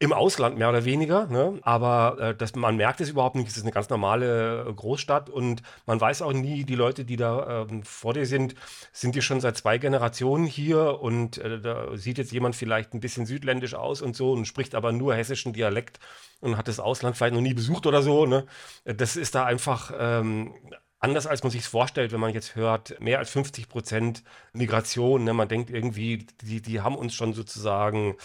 im 0.04 0.12
Ausland 0.12 0.58
mehr 0.58 0.68
oder 0.68 0.84
weniger. 0.84 1.28
Ne? 1.28 1.60
Aber 1.62 2.18
äh, 2.20 2.36
das, 2.36 2.56
man 2.56 2.76
merkt 2.76 3.00
es 3.00 3.10
überhaupt 3.10 3.36
nicht. 3.36 3.48
Es 3.48 3.56
ist 3.56 3.64
eine 3.64 3.72
ganz 3.72 3.90
normale 3.90 4.66
äh, 4.68 4.74
Großstadt 4.74 5.30
und 5.30 5.64
man 5.86 6.02
weiß 6.02 6.22
auch 6.24 6.34
nie, 6.34 6.66
die 6.66 6.76
Leute, 6.76 7.06
die 7.06 7.16
da 7.16 7.64
äh, 7.64 7.82
vor 7.84 8.14
dir 8.14 8.26
sind, 8.26 8.54
sind 8.92 9.16
die 9.16 9.22
schon 9.22 9.40
seit 9.40 9.56
zwei 9.56 9.78
Generationen 9.78 10.46
hier 10.46 11.00
und 11.00 11.38
äh, 11.38 11.62
da 11.62 11.96
sieht 11.96 12.18
jetzt 12.18 12.34
jemand 12.34 12.58
vielleicht 12.58 12.94
ein 12.94 13.00
bisschen 13.00 13.26
südländisch 13.26 13.76
aus 13.76 14.02
und 14.02 14.14
so 14.14 14.34
und 14.34 14.46
spricht 14.46 14.76
aber 14.76 14.92
nur 14.92 15.16
hessischen 15.16 15.54
Dialekt 15.54 16.00
und 16.42 16.58
hat 16.58 16.68
das 16.68 16.82
Ausland 16.82 17.16
vielleicht 17.16 17.36
noch 17.36 17.42
nie 17.42 17.54
besucht 17.54 17.86
oder 17.86 18.02
so. 18.02 18.26
Ne? 18.26 18.46
Das 18.84 19.16
ist 19.16 19.36
da 19.36 19.46
einfach 19.46 19.94
ähm, 19.98 20.54
anders, 21.00 21.28
als 21.28 21.44
man 21.44 21.52
sich 21.52 21.62
es 21.62 21.68
vorstellt, 21.68 22.12
wenn 22.12 22.20
man 22.20 22.34
jetzt 22.34 22.56
hört, 22.56 23.00
mehr 23.00 23.20
als 23.20 23.30
50 23.30 23.70
Prozent 23.70 24.24
Migration. 24.52 25.24
Ne? 25.24 25.34
Man 25.34 25.48
denkt 25.48 25.70
irgendwie, 25.70 26.28
die, 26.42 26.62
die 26.62 26.82
haben 26.82 26.98
uns 26.98 27.14
schon 27.14 27.34
sozusagen 27.34 28.18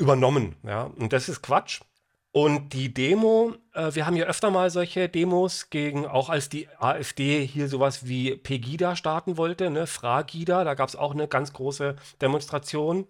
übernommen. 0.00 0.56
Ja? 0.64 0.90
Und 0.96 1.12
das 1.12 1.28
ist 1.28 1.42
Quatsch. 1.42 1.80
Und 2.32 2.74
die 2.74 2.94
Demo, 2.94 3.54
äh, 3.74 3.92
wir 3.94 4.06
haben 4.06 4.14
ja 4.14 4.26
öfter 4.26 4.50
mal 4.50 4.70
solche 4.70 5.08
Demos 5.08 5.68
gegen, 5.68 6.06
auch 6.06 6.28
als 6.28 6.48
die 6.48 6.68
AfD 6.78 7.44
hier 7.44 7.68
sowas 7.68 8.06
wie 8.06 8.36
Pegida 8.36 8.94
starten 8.94 9.36
wollte, 9.36 9.68
ne, 9.68 9.88
Fragida, 9.88 10.62
da 10.62 10.74
gab 10.74 10.88
es 10.88 10.94
auch 10.94 11.12
eine 11.12 11.26
ganz 11.26 11.52
große 11.52 11.96
Demonstration. 12.20 13.06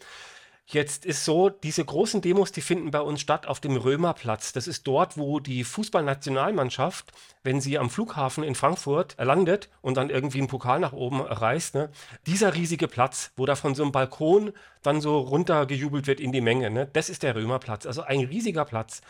Jetzt 0.72 1.04
ist 1.04 1.24
so, 1.24 1.50
diese 1.50 1.84
großen 1.84 2.20
Demos, 2.20 2.52
die 2.52 2.60
finden 2.60 2.92
bei 2.92 3.00
uns 3.00 3.20
statt 3.20 3.44
auf 3.44 3.58
dem 3.58 3.76
Römerplatz. 3.76 4.52
Das 4.52 4.68
ist 4.68 4.86
dort, 4.86 5.18
wo 5.18 5.40
die 5.40 5.64
Fußballnationalmannschaft, 5.64 7.10
wenn 7.42 7.60
sie 7.60 7.76
am 7.76 7.90
Flughafen 7.90 8.44
in 8.44 8.54
Frankfurt 8.54 9.16
landet 9.18 9.68
und 9.80 9.96
dann 9.96 10.10
irgendwie 10.10 10.38
einen 10.38 10.46
Pokal 10.46 10.78
nach 10.78 10.92
oben 10.92 11.22
reißt, 11.22 11.74
ne, 11.74 11.90
dieser 12.26 12.54
riesige 12.54 12.86
Platz, 12.86 13.32
wo 13.36 13.46
da 13.46 13.56
von 13.56 13.74
so 13.74 13.82
einem 13.82 13.90
Balkon 13.90 14.52
dann 14.82 15.00
so 15.00 15.18
runtergejubelt 15.18 16.06
wird 16.06 16.20
in 16.20 16.30
die 16.30 16.40
Menge, 16.40 16.70
ne, 16.70 16.88
das 16.92 17.10
ist 17.10 17.24
der 17.24 17.34
Römerplatz. 17.34 17.84
Also 17.84 18.02
ein 18.02 18.20
riesiger 18.20 18.64
Platz. 18.64 19.00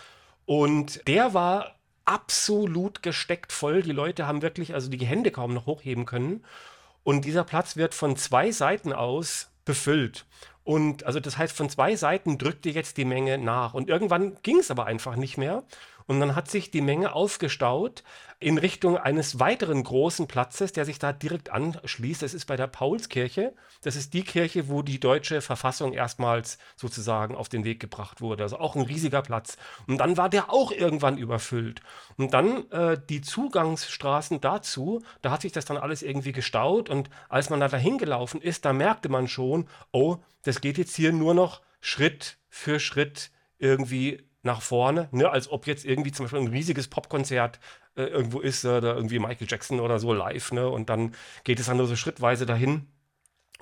Und 0.46 1.06
der 1.06 1.34
war 1.34 1.76
absolut 2.06 3.02
gesteckt 3.02 3.52
voll. 3.52 3.82
Die 3.82 3.92
Leute 3.92 4.26
haben 4.26 4.40
wirklich 4.40 4.72
also 4.72 4.88
die 4.88 5.04
Hände 5.04 5.30
kaum 5.30 5.52
noch 5.52 5.66
hochheben 5.66 6.06
können. 6.06 6.42
Und 7.04 7.26
dieser 7.26 7.44
Platz 7.44 7.76
wird 7.76 7.92
von 7.92 8.16
zwei 8.16 8.50
Seiten 8.50 8.94
aus 8.94 9.50
befüllt. 9.66 10.26
Und 10.64 11.04
also 11.04 11.20
das 11.20 11.38
heißt, 11.38 11.56
von 11.56 11.70
zwei 11.70 11.96
Seiten 11.96 12.38
drückte 12.38 12.70
jetzt 12.70 12.96
die 12.96 13.04
Menge 13.04 13.38
nach. 13.38 13.74
Und 13.74 13.88
irgendwann 13.88 14.36
ging 14.42 14.58
es 14.58 14.70
aber 14.70 14.86
einfach 14.86 15.16
nicht 15.16 15.38
mehr. 15.38 15.64
Und 16.10 16.18
dann 16.18 16.34
hat 16.34 16.50
sich 16.50 16.72
die 16.72 16.80
Menge 16.80 17.12
aufgestaut 17.12 18.02
in 18.40 18.58
Richtung 18.58 18.98
eines 18.98 19.38
weiteren 19.38 19.84
großen 19.84 20.26
Platzes, 20.26 20.72
der 20.72 20.84
sich 20.84 20.98
da 20.98 21.12
direkt 21.12 21.50
anschließt. 21.50 22.22
Das 22.22 22.34
ist 22.34 22.46
bei 22.46 22.56
der 22.56 22.66
Paulskirche. 22.66 23.54
Das 23.82 23.94
ist 23.94 24.12
die 24.12 24.24
Kirche, 24.24 24.68
wo 24.68 24.82
die 24.82 24.98
deutsche 24.98 25.40
Verfassung 25.40 25.92
erstmals 25.92 26.58
sozusagen 26.74 27.36
auf 27.36 27.48
den 27.48 27.62
Weg 27.62 27.78
gebracht 27.78 28.20
wurde. 28.20 28.42
Also 28.42 28.58
auch 28.58 28.74
ein 28.74 28.82
riesiger 28.82 29.22
Platz. 29.22 29.56
Und 29.86 29.98
dann 29.98 30.16
war 30.16 30.28
der 30.28 30.52
auch 30.52 30.72
irgendwann 30.72 31.16
überfüllt. 31.16 31.80
Und 32.16 32.34
dann 32.34 32.68
äh, 32.72 32.98
die 33.08 33.20
Zugangsstraßen 33.20 34.40
dazu, 34.40 35.04
da 35.22 35.30
hat 35.30 35.42
sich 35.42 35.52
das 35.52 35.64
dann 35.64 35.76
alles 35.76 36.02
irgendwie 36.02 36.32
gestaut. 36.32 36.90
Und 36.90 37.08
als 37.28 37.50
man 37.50 37.60
da 37.60 37.68
dahin 37.68 37.98
gelaufen 37.98 38.42
ist, 38.42 38.64
da 38.64 38.72
merkte 38.72 39.10
man 39.10 39.28
schon, 39.28 39.68
oh, 39.92 40.16
das 40.42 40.60
geht 40.60 40.76
jetzt 40.76 40.96
hier 40.96 41.12
nur 41.12 41.34
noch 41.34 41.60
Schritt 41.80 42.38
für 42.48 42.80
Schritt 42.80 43.30
irgendwie 43.60 44.28
nach 44.42 44.62
vorne, 44.62 45.08
ne? 45.12 45.30
als 45.30 45.50
ob 45.50 45.66
jetzt 45.66 45.84
irgendwie 45.84 46.12
zum 46.12 46.24
Beispiel 46.24 46.40
ein 46.40 46.48
riesiges 46.48 46.88
Popkonzert 46.88 47.60
äh, 47.96 48.04
irgendwo 48.04 48.40
ist, 48.40 48.64
äh, 48.64 48.80
da 48.80 48.94
irgendwie 48.94 49.18
Michael 49.18 49.46
Jackson 49.48 49.80
oder 49.80 49.98
so 49.98 50.12
live, 50.12 50.52
ne? 50.52 50.68
und 50.68 50.88
dann 50.88 51.14
geht 51.44 51.60
es 51.60 51.66
dann 51.66 51.76
nur 51.76 51.86
so 51.86 51.96
schrittweise 51.96 52.46
dahin. 52.46 52.86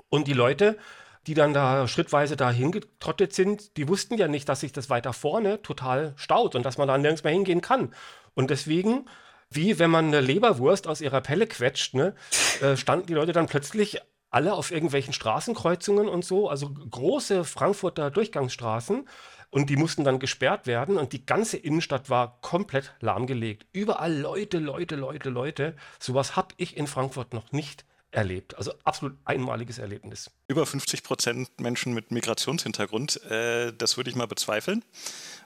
Und 0.09 0.29
die 0.29 0.35
Leute, 0.35 0.79
die 1.27 1.35
dann 1.35 1.53
da 1.53 1.89
schrittweise 1.89 2.37
dahin 2.37 2.73
getrottet 2.73 3.35
sind, 3.35 3.77
die 3.77 3.89
wussten 3.89 4.17
ja 4.17 4.29
nicht, 4.29 4.49
dass 4.49 4.61
sich 4.61 4.73
das 4.73 4.89
weiter 4.89 5.13
vorne 5.13 5.61
total 5.63 6.15
staut 6.17 6.55
und 6.55 6.65
dass 6.65 6.79
man 6.79 6.89
da 6.89 6.97
nirgends 6.97 7.25
mehr 7.25 7.33
hingehen 7.33 7.61
kann. 7.61 7.93
Und 8.35 8.51
deswegen, 8.51 9.07
wie 9.51 9.79
wenn 9.79 9.91
man 9.91 10.07
eine 10.07 10.21
Leberwurst 10.21 10.87
aus 10.87 11.01
ihrer 11.01 11.21
Pelle 11.21 11.47
quetscht, 11.47 11.95
ne, 11.95 12.15
äh, 12.63 12.77
standen 12.77 13.09
die 13.09 13.15
Leute 13.15 13.33
dann 13.33 13.47
plötzlich 13.47 14.01
alle 14.31 14.55
auf 14.55 14.71
irgendwelchen 14.71 15.13
Straßenkreuzungen 15.13 16.09
und 16.09 16.25
so, 16.25 16.49
also 16.49 16.71
große 16.71 17.45
Frankfurter 17.45 18.11
Durchgangsstraßen. 18.11 19.09
Und 19.51 19.71
die 19.71 19.77
mussten 19.77 20.05
dann 20.05 20.19
gesperrt 20.19 20.67
werden 20.67 20.99
und 20.99 21.13
die 21.13 21.25
ganze 21.25 21.57
Innenstadt 21.57 22.11
war 22.11 22.39
komplett 22.43 22.95
lahmgelegt. 23.01 23.67
Überall 23.73 24.15
Leute, 24.15 24.59
Leute, 24.59 24.97
Leute, 24.97 25.31
Leute. 25.31 25.77
Sowas 25.99 26.37
habe 26.37 26.55
ich 26.59 26.77
in 26.77 26.87
Frankfurt 26.87 27.33
noch 27.33 27.51
nicht 27.53 27.85
erlebt. 28.11 28.57
Also 28.57 28.73
absolut 28.85 29.17
einmaliges 29.25 29.79
Erlebnis. 29.79 30.31
Über 30.49 30.65
50 30.65 31.03
Prozent 31.03 31.61
Menschen 31.61 31.93
mit 31.93 32.11
Migrationshintergrund, 32.11 33.23
äh, 33.25 33.73
das 33.77 33.97
würde 33.97 34.11
ich 34.11 34.17
mal 34.17 34.27
bezweifeln, 34.27 34.85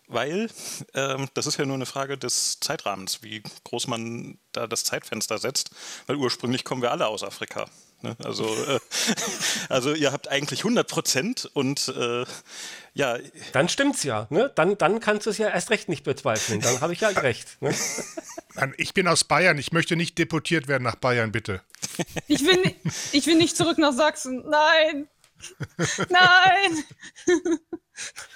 weil 0.06 0.48
äh, 0.94 1.26
das 1.34 1.46
ist 1.46 1.56
ja 1.58 1.66
nur 1.66 1.74
eine 1.74 1.86
Frage 1.86 2.16
des 2.16 2.60
Zeitrahmens, 2.60 3.22
wie 3.22 3.42
groß 3.64 3.88
man 3.88 4.38
da 4.52 4.66
das 4.66 4.84
Zeitfenster 4.84 5.38
setzt, 5.38 5.70
weil 6.06 6.16
ursprünglich 6.16 6.64
kommen 6.64 6.82
wir 6.82 6.92
alle 6.92 7.08
aus 7.08 7.24
Afrika. 7.24 7.68
Ne? 8.02 8.16
Also, 8.24 8.44
äh, 8.44 8.78
also 9.68 9.94
ihr 9.94 10.12
habt 10.12 10.28
eigentlich 10.28 10.60
100 10.60 10.88
Prozent 10.88 11.50
und 11.54 11.88
äh, 11.96 12.24
ja. 12.94 13.18
Dann 13.52 13.68
stimmt's 13.68 14.02
ja. 14.02 14.26
Ne? 14.30 14.50
Dann, 14.54 14.76
dann 14.76 15.00
kannst 15.00 15.26
du 15.26 15.30
es 15.30 15.38
ja 15.38 15.48
erst 15.48 15.70
recht 15.70 15.88
nicht 15.88 16.04
bezweifeln. 16.04 16.60
Dann 16.60 16.80
habe 16.80 16.92
ich 16.92 17.00
ja 17.00 17.08
recht. 17.08 17.60
Ne? 17.60 17.74
Ich 18.76 18.92
bin 18.92 19.08
aus 19.08 19.24
Bayern. 19.24 19.56
Ich 19.58 19.72
möchte 19.72 19.96
nicht 19.96 20.18
deportiert 20.18 20.68
werden 20.68 20.82
nach 20.82 20.96
Bayern, 20.96 21.32
bitte. 21.32 21.62
Ich 22.26 22.44
will, 22.44 22.74
ich 23.12 23.26
will 23.26 23.36
nicht 23.36 23.56
zurück 23.56 23.78
nach 23.78 23.92
Sachsen. 23.92 24.44
Nein. 24.48 25.08
Nein. 26.08 26.84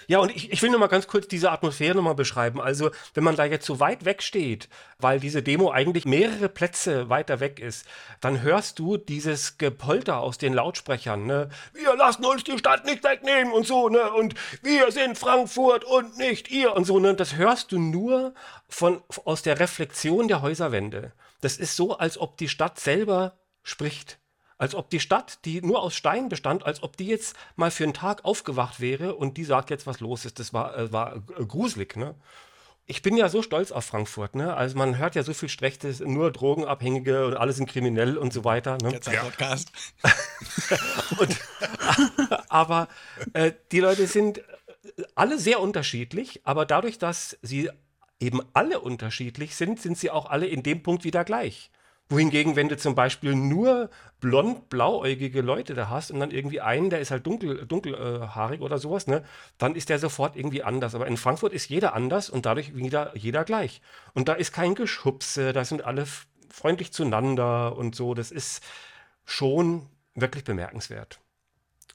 Ja, 0.06 0.18
und 0.18 0.34
ich, 0.34 0.52
ich 0.52 0.62
will 0.62 0.70
nur 0.70 0.78
mal 0.78 0.86
ganz 0.86 1.06
kurz 1.06 1.26
diese 1.28 1.50
Atmosphäre 1.50 1.94
nochmal 1.94 2.14
beschreiben. 2.14 2.60
Also, 2.60 2.90
wenn 3.14 3.24
man 3.24 3.36
da 3.36 3.44
jetzt 3.44 3.66
so 3.66 3.80
weit 3.80 4.04
weg 4.04 4.22
steht, 4.22 4.68
weil 4.98 5.18
diese 5.18 5.42
Demo 5.42 5.70
eigentlich 5.70 6.04
mehrere 6.04 6.48
Plätze 6.48 7.08
weiter 7.08 7.40
weg 7.40 7.58
ist, 7.58 7.86
dann 8.20 8.42
hörst 8.42 8.78
du 8.78 8.96
dieses 8.96 9.58
Gepolter 9.58 10.18
aus 10.18 10.38
den 10.38 10.54
Lautsprechern, 10.54 11.26
ne? 11.26 11.48
Wir 11.72 11.96
lassen 11.96 12.24
uns 12.24 12.44
die 12.44 12.58
Stadt 12.58 12.84
nicht 12.84 13.02
wegnehmen 13.02 13.52
und 13.52 13.66
so, 13.66 13.88
ne? 13.88 14.12
Und 14.12 14.34
wir 14.62 14.92
sind 14.92 15.18
Frankfurt 15.18 15.84
und 15.84 16.18
nicht 16.18 16.50
ihr 16.50 16.74
und 16.74 16.84
so, 16.84 17.00
ne? 17.00 17.14
Das 17.14 17.36
hörst 17.36 17.72
du 17.72 17.78
nur 17.78 18.34
von, 18.68 19.02
aus 19.24 19.42
der 19.42 19.58
Reflexion 19.58 20.28
der 20.28 20.42
Häuserwände. 20.42 21.12
Das 21.40 21.56
ist 21.56 21.76
so, 21.76 21.98
als 21.98 22.18
ob 22.18 22.36
die 22.36 22.48
Stadt 22.48 22.78
selber 22.78 23.38
spricht. 23.62 24.18
Als 24.58 24.74
ob 24.74 24.88
die 24.88 25.00
Stadt, 25.00 25.44
die 25.44 25.60
nur 25.60 25.82
aus 25.82 25.94
Stein 25.94 26.28
bestand, 26.28 26.64
als 26.64 26.82
ob 26.82 26.96
die 26.96 27.06
jetzt 27.06 27.36
mal 27.56 27.70
für 27.70 27.84
einen 27.84 27.92
Tag 27.92 28.24
aufgewacht 28.24 28.80
wäre 28.80 29.14
und 29.14 29.36
die 29.36 29.44
sagt 29.44 29.70
jetzt, 29.70 29.86
was 29.86 30.00
los 30.00 30.24
ist. 30.24 30.38
Das 30.38 30.52
war, 30.54 30.76
äh, 30.76 30.92
war 30.92 31.16
äh, 31.16 31.44
gruselig, 31.44 31.96
ne? 31.96 32.14
Ich 32.88 33.02
bin 33.02 33.16
ja 33.16 33.28
so 33.28 33.42
stolz 33.42 33.72
auf 33.72 33.84
Frankfurt, 33.84 34.36
ne? 34.36 34.54
Also 34.54 34.78
man 34.78 34.96
hört 34.96 35.16
ja 35.16 35.24
so 35.24 35.34
viel 35.34 35.48
Schlechtes, 35.48 35.98
nur 36.00 36.30
Drogenabhängige 36.30 37.26
und 37.26 37.34
alle 37.34 37.52
sind 37.52 37.68
kriminell 37.68 38.16
und 38.16 38.32
so 38.32 38.44
weiter. 38.44 38.78
Ne? 38.80 38.92
Jetzt 38.92 39.08
ein 39.08 39.18
Podcast. 39.18 39.72
und, 41.18 41.36
aber 42.48 42.86
äh, 43.32 43.52
die 43.72 43.80
Leute 43.80 44.06
sind 44.06 44.40
alle 45.16 45.38
sehr 45.38 45.60
unterschiedlich, 45.60 46.40
aber 46.44 46.64
dadurch, 46.64 46.98
dass 46.98 47.36
sie 47.42 47.70
eben 48.20 48.40
alle 48.52 48.80
unterschiedlich 48.80 49.56
sind, 49.56 49.80
sind 49.80 49.98
sie 49.98 50.10
auch 50.10 50.26
alle 50.26 50.46
in 50.46 50.62
dem 50.62 50.82
Punkt 50.82 51.04
wieder 51.04 51.24
gleich. 51.24 51.70
Wohingegen, 52.08 52.54
wenn 52.54 52.68
du 52.68 52.76
zum 52.76 52.94
Beispiel 52.94 53.34
nur 53.34 53.90
blond-blauäugige 54.20 55.40
Leute 55.40 55.74
da 55.74 55.88
hast 55.88 56.12
und 56.12 56.20
dann 56.20 56.30
irgendwie 56.30 56.60
einen, 56.60 56.88
der 56.88 57.00
ist 57.00 57.10
halt 57.10 57.26
dunkel, 57.26 57.66
dunkelhaarig 57.66 58.60
oder 58.60 58.78
sowas, 58.78 59.08
ne, 59.08 59.24
dann 59.58 59.74
ist 59.74 59.88
der 59.88 59.98
sofort 59.98 60.36
irgendwie 60.36 60.62
anders. 60.62 60.94
Aber 60.94 61.08
in 61.08 61.16
Frankfurt 61.16 61.52
ist 61.52 61.68
jeder 61.68 61.94
anders 61.94 62.30
und 62.30 62.46
dadurch 62.46 62.76
wieder 62.76 63.16
jeder 63.16 63.44
gleich. 63.44 63.80
Und 64.14 64.28
da 64.28 64.34
ist 64.34 64.52
kein 64.52 64.76
Geschubse, 64.76 65.52
da 65.52 65.64
sind 65.64 65.84
alle 65.84 66.06
freundlich 66.48 66.92
zueinander 66.92 67.76
und 67.76 67.96
so. 67.96 68.14
Das 68.14 68.30
ist 68.30 68.62
schon 69.24 69.88
wirklich 70.14 70.44
bemerkenswert. 70.44 71.18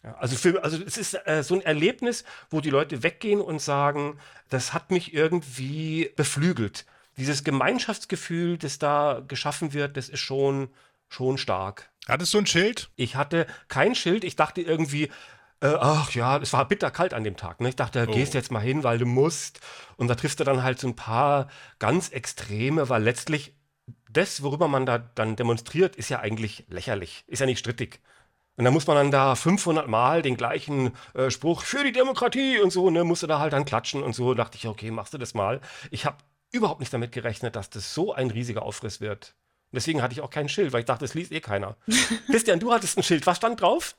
Ja, 0.03 0.15
also, 0.15 0.35
für, 0.35 0.63
also 0.63 0.83
es 0.83 0.97
ist 0.97 1.13
äh, 1.25 1.43
so 1.43 1.55
ein 1.55 1.61
Erlebnis, 1.61 2.25
wo 2.49 2.59
die 2.59 2.69
Leute 2.69 3.03
weggehen 3.03 3.39
und 3.39 3.61
sagen, 3.61 4.17
das 4.49 4.73
hat 4.73 4.91
mich 4.91 5.13
irgendwie 5.13 6.11
beflügelt 6.15 6.85
dieses 7.21 7.43
Gemeinschaftsgefühl, 7.43 8.57
das 8.57 8.79
da 8.79 9.21
geschaffen 9.27 9.73
wird, 9.73 9.95
das 9.97 10.09
ist 10.09 10.19
schon, 10.19 10.69
schon 11.07 11.37
stark. 11.37 11.89
Hattest 12.07 12.33
du 12.33 12.39
ein 12.39 12.45
Schild? 12.47 12.89
Ich 12.95 13.15
hatte 13.15 13.47
kein 13.67 13.95
Schild. 13.95 14.23
Ich 14.23 14.35
dachte 14.35 14.61
irgendwie, 14.61 15.09
Äh, 15.63 15.75
ach 15.79 16.09
ja, 16.15 16.37
es 16.37 16.53
war 16.53 16.67
bitterkalt 16.67 17.13
an 17.13 17.23
dem 17.23 17.37
Tag. 17.37 17.61
Ne? 17.61 17.69
Ich 17.69 17.75
dachte, 17.75 18.07
Oh. 18.09 18.11
gehst 18.11 18.33
jetzt 18.33 18.49
mal 18.51 18.61
hin, 18.61 18.83
weil 18.83 18.97
du 18.97 19.05
musst. 19.05 19.59
Und 19.95 20.07
da 20.07 20.15
triffst 20.15 20.39
du 20.39 20.43
dann 20.43 20.63
halt 20.63 20.79
so 20.79 20.87
ein 20.87 20.95
paar 20.95 21.49
ganz 21.77 22.09
Extreme, 22.09 22.89
weil 22.89 23.03
letztlich 23.03 23.53
das, 24.09 24.41
worüber 24.41 24.67
man 24.67 24.87
da 24.87 24.97
dann 24.97 25.35
demonstriert, 25.35 25.95
ist 25.95 26.09
ja 26.09 26.19
eigentlich 26.19 26.65
lächerlich, 26.67 27.23
ist 27.27 27.39
ja 27.41 27.45
nicht 27.45 27.59
strittig. 27.59 27.99
Und 28.57 28.65
dann 28.65 28.73
muss 28.73 28.87
man 28.87 28.95
dann 28.97 29.11
da 29.11 29.35
500 29.35 29.87
Mal 29.87 30.23
den 30.23 30.35
gleichen 30.35 30.93
äh, 31.13 31.29
Spruch 31.29 31.61
für 31.61 31.83
die 31.83 31.91
Demokratie 31.91 32.59
und 32.59 32.71
so, 32.71 32.89
ne, 32.89 33.03
musst 33.03 33.21
du 33.21 33.27
da 33.27 33.37
halt 33.39 33.53
dann 33.53 33.63
klatschen 33.65 34.01
und 34.01 34.13
so. 34.15 34.33
dachte 34.33 34.57
ich, 34.57 34.67
okay, 34.67 34.89
machst 34.89 35.13
du 35.13 35.19
das 35.19 35.35
mal. 35.35 35.61
Ich 35.91 36.05
habe 36.07 36.17
überhaupt 36.51 36.79
nicht 36.79 36.93
damit 36.93 37.11
gerechnet, 37.11 37.55
dass 37.55 37.69
das 37.69 37.93
so 37.93 38.13
ein 38.13 38.29
riesiger 38.31 38.63
Aufriss 38.63 39.01
wird. 39.01 39.35
Und 39.71 39.77
deswegen 39.77 40.01
hatte 40.01 40.13
ich 40.13 40.21
auch 40.21 40.29
kein 40.29 40.49
Schild, 40.49 40.73
weil 40.73 40.81
ich 40.81 40.85
dachte, 40.85 41.05
das 41.05 41.13
liest 41.13 41.31
eh 41.31 41.39
keiner. 41.41 41.77
Christian, 42.27 42.59
du 42.59 42.73
hattest 42.73 42.97
ein 42.97 43.03
Schild. 43.03 43.25
Was 43.25 43.37
stand 43.37 43.61
drauf? 43.61 43.95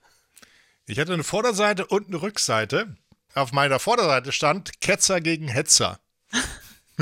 Ich 0.86 0.98
hatte 0.98 1.12
eine 1.14 1.24
Vorderseite 1.24 1.86
und 1.86 2.08
eine 2.08 2.20
Rückseite. 2.20 2.96
Auf 3.34 3.52
meiner 3.52 3.78
Vorderseite 3.78 4.32
stand 4.32 4.80
Ketzer 4.80 5.20
gegen 5.20 5.48
Hetzer. 5.48 5.98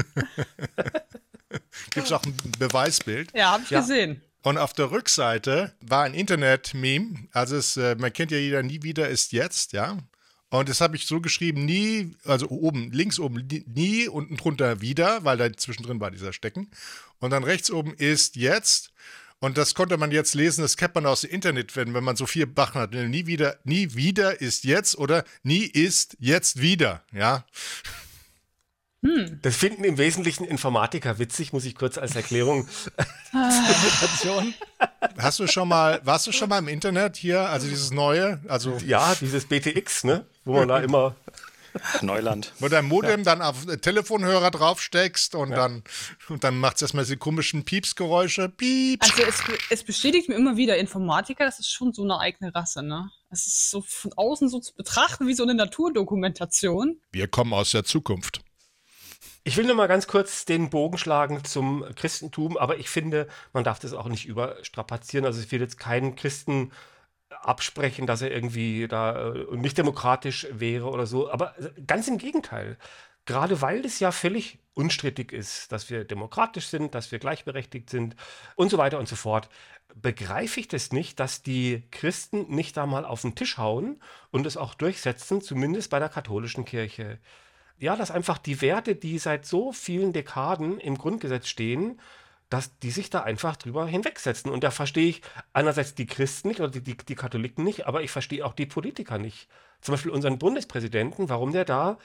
Gibt 1.90 2.06
es 2.06 2.12
auch 2.12 2.22
ein 2.22 2.36
Beweisbild. 2.58 3.32
Ja, 3.34 3.52
habe 3.52 3.64
ich 3.64 3.70
Ja. 3.70 3.80
gesehen. 3.80 4.22
Und 4.42 4.56
auf 4.56 4.72
der 4.72 4.90
Rückseite 4.90 5.74
war 5.80 6.04
ein 6.04 6.14
Internet-Meme. 6.14 7.28
Also 7.32 7.56
es, 7.56 7.76
äh, 7.76 7.96
man 7.96 8.12
kennt 8.12 8.30
ja 8.30 8.38
jeder, 8.38 8.62
nie 8.62 8.82
wieder 8.82 9.08
ist 9.08 9.32
jetzt, 9.32 9.72
ja. 9.72 9.98
Und 10.50 10.68
das 10.68 10.80
habe 10.80 10.96
ich 10.96 11.06
so 11.06 11.20
geschrieben, 11.20 11.64
nie, 11.64 12.14
also 12.24 12.48
oben, 12.48 12.90
links 12.90 13.18
oben 13.20 13.46
nie- 13.66 14.08
unten 14.08 14.36
drunter 14.36 14.80
wieder, 14.80 15.24
weil 15.24 15.36
da 15.38 15.52
zwischendrin 15.52 16.00
war 16.00 16.10
dieser 16.10 16.32
Stecken. 16.32 16.70
Und 17.20 17.30
dann 17.30 17.44
rechts 17.44 17.70
oben 17.70 17.94
ist 17.94 18.34
jetzt. 18.36 18.90
Und 19.38 19.56
das 19.56 19.74
konnte 19.74 19.96
man 19.96 20.10
jetzt 20.10 20.34
lesen, 20.34 20.60
das 20.62 20.76
kennt 20.76 20.94
man 20.96 21.06
aus 21.06 21.22
dem 21.22 21.30
Internet, 21.30 21.74
wenn, 21.76 21.94
wenn 21.94 22.04
man 22.04 22.16
so 22.16 22.26
vier 22.26 22.52
Bachen 22.52 22.80
hat. 22.80 22.92
Nie 22.92 23.26
wieder, 23.26 23.58
nie 23.64 23.94
wieder 23.94 24.40
ist 24.40 24.64
jetzt 24.64 24.98
oder 24.98 25.24
nie 25.42 25.62
ist 25.64 26.16
jetzt 26.18 26.60
wieder, 26.60 27.02
ja. 27.12 27.46
Das 29.40 29.56
finden 29.56 29.84
im 29.84 29.96
Wesentlichen 29.96 30.44
Informatiker 30.44 31.18
witzig, 31.18 31.54
muss 31.54 31.64
ich 31.64 31.74
kurz 31.74 31.96
als 31.96 32.14
Erklärung. 32.16 32.68
Hast 35.16 35.38
du 35.38 35.46
schon 35.46 35.68
mal, 35.68 36.00
warst 36.04 36.26
du 36.26 36.32
schon 36.32 36.50
mal 36.50 36.58
im 36.58 36.68
Internet 36.68 37.16
hier, 37.16 37.40
also 37.48 37.66
dieses 37.66 37.92
neue, 37.92 38.40
also 38.46 38.76
Ja, 38.84 39.14
dieses 39.14 39.46
BTX, 39.46 40.04
ne? 40.04 40.26
Wo 40.44 40.54
man 40.54 40.68
da 40.68 40.78
immer. 40.82 41.14
Neuland. 42.02 42.52
Wo 42.58 42.68
dein 42.68 42.86
Modem 42.86 43.24
dann 43.24 43.42
auf 43.42 43.64
den 43.64 43.80
Telefonhörer 43.80 44.50
draufsteckst 44.50 45.34
und 45.34 45.50
dann, 45.50 45.84
und 46.28 46.44
dann 46.44 46.58
macht 46.58 46.76
es 46.76 46.82
erstmal 46.82 47.04
diese 47.04 47.16
komischen 47.16 47.64
Piepsgeräusche. 47.64 48.48
Piep. 48.48 49.02
Also 49.02 49.22
es, 49.22 49.42
es 49.70 49.84
bestätigt 49.84 50.28
mir 50.28 50.34
immer 50.34 50.56
wieder, 50.56 50.76
Informatiker, 50.78 51.44
das 51.44 51.60
ist 51.60 51.70
schon 51.70 51.92
so 51.92 52.02
eine 52.02 52.18
eigene 52.18 52.54
Rasse, 52.54 52.82
ne? 52.82 53.10
Es 53.30 53.46
ist 53.46 53.70
so 53.70 53.82
von 53.82 54.12
außen 54.14 54.48
so 54.48 54.58
zu 54.58 54.74
betrachten 54.74 55.28
wie 55.28 55.34
so 55.34 55.44
eine 55.44 55.54
Naturdokumentation. 55.54 57.00
Wir 57.12 57.28
kommen 57.28 57.52
aus 57.52 57.70
der 57.70 57.84
Zukunft. 57.84 58.40
Ich 59.44 59.56
will 59.56 59.64
nur 59.64 59.76
mal 59.76 59.86
ganz 59.86 60.06
kurz 60.06 60.44
den 60.44 60.68
Bogen 60.68 60.98
schlagen 60.98 61.44
zum 61.44 61.84
Christentum, 61.94 62.58
aber 62.58 62.78
ich 62.78 62.90
finde, 62.90 63.26
man 63.52 63.64
darf 63.64 63.78
das 63.78 63.94
auch 63.94 64.08
nicht 64.08 64.26
überstrapazieren. 64.26 65.24
Also 65.24 65.40
ich 65.40 65.50
will 65.50 65.60
jetzt 65.60 65.78
keinen 65.78 66.14
Christen 66.14 66.72
absprechen, 67.42 68.06
dass 68.06 68.22
er 68.22 68.30
irgendwie 68.30 68.86
da 68.88 69.32
äh, 69.34 69.56
nicht 69.56 69.78
demokratisch 69.78 70.46
wäre 70.50 70.88
oder 70.88 71.06
so. 71.06 71.30
Aber 71.30 71.54
ganz 71.86 72.08
im 72.08 72.18
Gegenteil. 72.18 72.76
Gerade 73.26 73.60
weil 73.60 73.84
es 73.84 74.00
ja 74.00 74.12
völlig 74.12 74.58
unstrittig 74.74 75.32
ist, 75.32 75.70
dass 75.72 75.90
wir 75.90 76.04
demokratisch 76.04 76.68
sind, 76.68 76.94
dass 76.94 77.12
wir 77.12 77.18
gleichberechtigt 77.18 77.90
sind 77.90 78.16
und 78.56 78.70
so 78.70 78.78
weiter 78.78 78.98
und 78.98 79.08
so 79.08 79.14
fort, 79.14 79.48
begreife 79.94 80.60
ich 80.60 80.68
das 80.68 80.92
nicht, 80.92 81.20
dass 81.20 81.42
die 81.42 81.82
Christen 81.90 82.46
nicht 82.48 82.76
da 82.76 82.86
mal 82.86 83.04
auf 83.04 83.22
den 83.22 83.34
Tisch 83.34 83.58
hauen 83.58 84.00
und 84.30 84.46
es 84.46 84.56
auch 84.56 84.74
durchsetzen, 84.74 85.42
zumindest 85.42 85.90
bei 85.90 85.98
der 85.98 86.08
katholischen 86.08 86.64
Kirche. 86.64 87.18
Ja, 87.78 87.96
dass 87.96 88.10
einfach 88.10 88.38
die 88.38 88.60
Werte, 88.60 88.94
die 88.94 89.18
seit 89.18 89.46
so 89.46 89.72
vielen 89.72 90.12
Dekaden 90.12 90.78
im 90.78 90.98
Grundgesetz 90.98 91.48
stehen, 91.48 92.00
dass 92.50 92.78
die 92.80 92.90
sich 92.90 93.10
da 93.10 93.22
einfach 93.22 93.56
drüber 93.56 93.86
hinwegsetzen. 93.86 94.50
Und 94.50 94.64
da 94.64 94.70
verstehe 94.70 95.08
ich 95.08 95.22
einerseits 95.52 95.94
die 95.94 96.06
Christen 96.06 96.48
nicht 96.48 96.60
oder 96.60 96.70
die, 96.70 96.82
die, 96.82 96.96
die 96.96 97.14
Katholiken 97.14 97.64
nicht, 97.64 97.86
aber 97.86 98.02
ich 98.02 98.10
verstehe 98.10 98.44
auch 98.44 98.52
die 98.52 98.66
Politiker 98.66 99.18
nicht. 99.18 99.48
Zum 99.80 99.94
Beispiel 99.94 100.10
unseren 100.10 100.38
Bundespräsidenten, 100.38 101.28
warum 101.28 101.52
der 101.52 101.64
da 101.64 101.98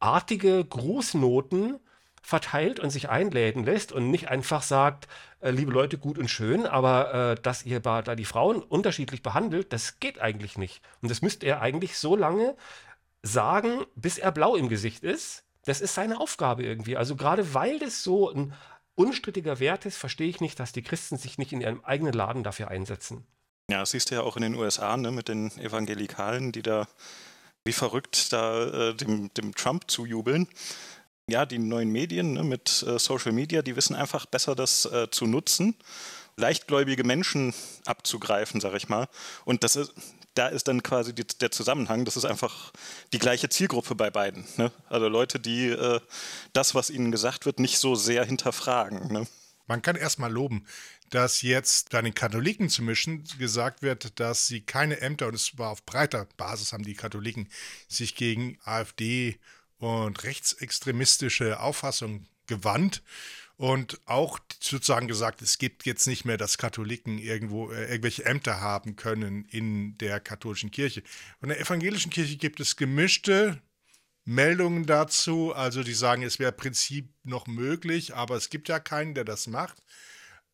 artige 0.00 0.64
Grußnoten 0.64 1.78
verteilt 2.20 2.80
und 2.80 2.90
sich 2.90 3.08
einladen 3.08 3.64
lässt 3.64 3.92
und 3.92 4.10
nicht 4.10 4.28
einfach 4.28 4.62
sagt, 4.62 5.08
äh, 5.40 5.50
liebe 5.50 5.70
Leute, 5.70 5.98
gut 5.98 6.18
und 6.18 6.28
schön, 6.28 6.66
aber 6.66 7.32
äh, 7.32 7.34
dass 7.40 7.64
ihr 7.64 7.80
da 7.80 8.02
die 8.02 8.24
Frauen 8.24 8.62
unterschiedlich 8.62 9.22
behandelt, 9.22 9.72
das 9.72 10.00
geht 10.00 10.20
eigentlich 10.20 10.58
nicht. 10.58 10.82
Und 11.02 11.10
das 11.10 11.22
müsste 11.22 11.46
er 11.46 11.60
eigentlich 11.60 11.98
so 11.98 12.16
lange 12.16 12.56
sagen, 13.22 13.84
bis 13.94 14.18
er 14.18 14.32
blau 14.32 14.56
im 14.56 14.68
Gesicht 14.68 15.04
ist. 15.04 15.44
Das 15.66 15.80
ist 15.80 15.94
seine 15.94 16.18
Aufgabe 16.18 16.62
irgendwie. 16.62 16.96
Also 16.96 17.14
gerade 17.14 17.54
weil 17.54 17.78
das 17.78 18.02
so 18.02 18.30
ein 18.30 18.54
unstrittiger 18.94 19.58
Wert 19.60 19.86
ist, 19.86 19.96
verstehe 19.96 20.28
ich 20.28 20.40
nicht, 20.40 20.58
dass 20.60 20.72
die 20.72 20.82
Christen 20.82 21.16
sich 21.16 21.38
nicht 21.38 21.52
in 21.52 21.60
ihrem 21.60 21.84
eigenen 21.84 22.12
Laden 22.12 22.42
dafür 22.42 22.68
einsetzen. 22.68 23.26
Ja, 23.70 23.80
das 23.80 23.90
siehst 23.90 24.10
du 24.10 24.16
ja 24.16 24.22
auch 24.22 24.36
in 24.36 24.42
den 24.42 24.54
USA, 24.54 24.96
ne, 24.96 25.10
mit 25.10 25.28
den 25.28 25.50
Evangelikalen, 25.58 26.52
die 26.52 26.62
da 26.62 26.86
wie 27.64 27.72
verrückt 27.72 28.32
da 28.32 28.90
äh, 28.90 28.94
dem, 28.94 29.32
dem 29.34 29.54
Trump 29.54 29.90
zujubeln. 29.90 30.48
Ja, 31.26 31.46
die 31.46 31.58
neuen 31.58 31.90
Medien 31.90 32.34
ne, 32.34 32.44
mit 32.44 32.84
äh, 32.86 32.98
Social 32.98 33.32
Media, 33.32 33.62
die 33.62 33.76
wissen 33.76 33.96
einfach 33.96 34.26
besser, 34.26 34.54
das 34.54 34.84
äh, 34.84 35.08
zu 35.10 35.26
nutzen, 35.26 35.74
leichtgläubige 36.36 37.04
Menschen 37.04 37.54
abzugreifen, 37.86 38.60
sag 38.60 38.74
ich 38.74 38.90
mal. 38.90 39.08
Und 39.46 39.64
das 39.64 39.76
ist, 39.76 39.94
da 40.34 40.48
ist 40.48 40.68
dann 40.68 40.82
quasi 40.82 41.14
die, 41.14 41.24
der 41.24 41.50
Zusammenhang, 41.50 42.04
das 42.04 42.16
ist 42.16 42.24
einfach 42.24 42.72
die 43.12 43.18
gleiche 43.18 43.48
Zielgruppe 43.48 43.94
bei 43.94 44.10
beiden. 44.10 44.44
Ne? 44.56 44.72
Also 44.88 45.08
Leute, 45.08 45.38
die 45.40 45.68
äh, 45.68 46.00
das, 46.52 46.74
was 46.74 46.90
ihnen 46.90 47.12
gesagt 47.12 47.46
wird, 47.46 47.60
nicht 47.60 47.78
so 47.78 47.94
sehr 47.94 48.24
hinterfragen. 48.24 49.12
Ne? 49.12 49.26
Man 49.66 49.82
kann 49.82 49.96
erstmal 49.96 50.32
loben, 50.32 50.66
dass 51.10 51.42
jetzt 51.42 51.90
bei 51.90 52.02
den 52.02 52.14
Katholiken 52.14 52.68
zu 52.68 52.82
mischen 52.82 53.24
gesagt 53.38 53.82
wird, 53.82 54.18
dass 54.18 54.46
sie 54.46 54.60
keine 54.60 55.00
Ämter, 55.00 55.28
und 55.28 55.34
es 55.34 55.56
war 55.58 55.70
auf 55.70 55.84
breiter 55.84 56.26
Basis, 56.36 56.72
haben 56.72 56.84
die 56.84 56.94
Katholiken 56.94 57.48
sich 57.88 58.16
gegen 58.16 58.58
AfD 58.64 59.38
und 59.78 60.24
rechtsextremistische 60.24 61.60
Auffassung 61.60 62.26
gewandt 62.46 63.02
und 63.56 64.00
auch 64.06 64.38
sozusagen 64.60 65.06
gesagt, 65.06 65.40
es 65.42 65.58
gibt 65.58 65.86
jetzt 65.86 66.06
nicht 66.06 66.24
mehr, 66.24 66.36
dass 66.36 66.58
Katholiken 66.58 67.18
irgendwo 67.18 67.70
äh, 67.70 67.84
irgendwelche 67.84 68.24
Ämter 68.24 68.60
haben 68.60 68.96
können 68.96 69.44
in 69.44 69.96
der 69.98 70.20
katholischen 70.20 70.70
Kirche. 70.70 71.02
Von 71.40 71.50
der 71.50 71.60
evangelischen 71.60 72.10
Kirche 72.10 72.36
gibt 72.36 72.60
es 72.60 72.76
gemischte 72.76 73.62
Meldungen 74.24 74.86
dazu, 74.86 75.54
also 75.54 75.82
die 75.82 75.92
sagen, 75.92 76.22
es 76.22 76.38
wäre 76.38 76.52
Prinzip 76.52 77.12
noch 77.22 77.46
möglich, 77.46 78.14
aber 78.14 78.36
es 78.36 78.50
gibt 78.50 78.68
ja 78.68 78.80
keinen, 78.80 79.14
der 79.14 79.24
das 79.24 79.46
macht. 79.46 79.76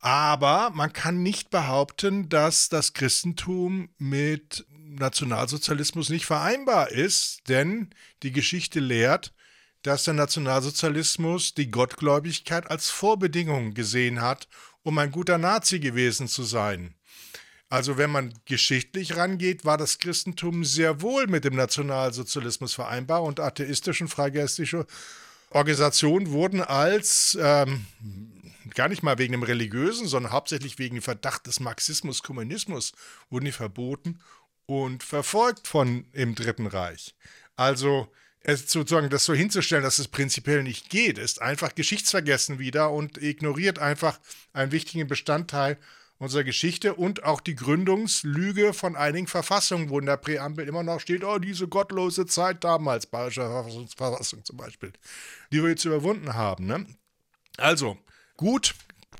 Aber 0.01 0.71
man 0.71 0.93
kann 0.93 1.23
nicht 1.23 1.51
behaupten, 1.51 2.29
dass 2.29 2.69
das 2.69 2.95
Christentum 2.95 3.91
mit 3.99 4.67
Nationalsozialismus 4.71 6.09
nicht 6.09 6.27
vereinbar 6.27 6.91
ist, 6.91 7.49
denn 7.49 7.91
die 8.23 8.33
Geschichte 8.33 8.81
lehrt, 8.81 9.33
dass 9.83 10.05
der 10.05 10.15
Nationalsozialismus 10.15 11.55
die 11.55 11.71
Gottgläubigkeit 11.71 12.71
als 12.71 12.91
Vorbedingung 12.91 13.75
gesehen 13.75 14.21
hat, 14.21 14.49
um 14.83 14.99
ein 14.99 15.11
guter 15.11 15.39
Nazi 15.39 15.81
gewesen 15.81 16.29
zu 16.29 16.43
sein. 16.43 16.95
Also 17.69 17.97
wenn 17.97 18.11
man 18.11 18.35
geschichtlich 18.47 19.17
rangeht, 19.17 19.65
war 19.65 19.79
das 19.79 19.99
Christentum 19.99 20.65
sehr 20.65 21.03
wohl 21.03 21.29
mit 21.29 21.45
dem 21.45 21.55
Nationalsozialismus 21.55 22.75
vereinbar 22.75 23.23
und 23.23 23.39
atheistische 23.39 24.05
und 24.05 24.09
freigeistliche 24.09 24.87
Organisationen 25.51 26.31
wurden 26.31 26.63
als 26.63 27.39
ähm, 27.41 27.87
gar 28.75 28.89
nicht 28.89 29.03
mal 29.03 29.19
wegen 29.19 29.33
dem 29.33 29.43
religiösen, 29.43 30.09
sondern 30.09 30.33
hauptsächlich 30.33 30.79
wegen 30.79 31.01
Verdacht 31.01 31.47
des 31.47 31.61
Marxismus, 31.61 32.23
Kommunismus 32.23 32.93
wurden 33.31 33.47
die 33.47 33.53
verboten 33.53 34.21
und 34.67 35.03
verfolgt 35.03 35.69
von 35.69 36.07
im 36.13 36.35
Dritten 36.35 36.67
Reich. 36.67 37.15
Also 37.57 38.09
sozusagen 38.45 39.11
das 39.11 39.25
so 39.25 39.35
hinzustellen, 39.35 39.85
dass 39.85 39.99
es 39.99 40.09
prinzipiell 40.09 40.63
nicht 40.63 40.91
geht, 40.91 41.19
ist 41.19 41.43
einfach 41.43 41.75
geschichtsvergessen 41.75 42.59
wieder 42.59 42.91
und 42.91 43.23
ignoriert 43.23 43.79
einfach 43.79 44.19
einen 44.53 44.73
wichtigen 44.73 45.07
Bestandteil 45.07 45.79
unserer 46.19 46.45
Geschichte 46.45 46.95
und 46.95 47.25
auch 47.25 47.41
die 47.41 47.55
Gründungslüge 47.55 48.75
von 48.75 48.95
einigen 48.95 49.27
Verfassungen, 49.27 49.89
wo 49.89 49.99
in 49.99 50.07
der 50.07 50.19
Präambel 50.19 50.69
immer 50.69 50.83
noch 50.83 51.01
steht, 51.01 51.25
oh, 51.25 51.39
diese 51.39 51.67
gottlose 51.67 52.27
Zeit 52.27 52.63
damals, 52.63 53.07
Bayerische 53.07 53.43
Verfassung 53.97 54.45
zum 54.45 54.57
Beispiel, 54.59 54.93
die 55.51 55.63
wir 55.63 55.71
jetzt 55.71 55.87
überwunden 55.87 56.35
haben. 56.35 56.67
Ne? 56.67 56.87
Also, 57.57 57.97
gut, 58.37 58.75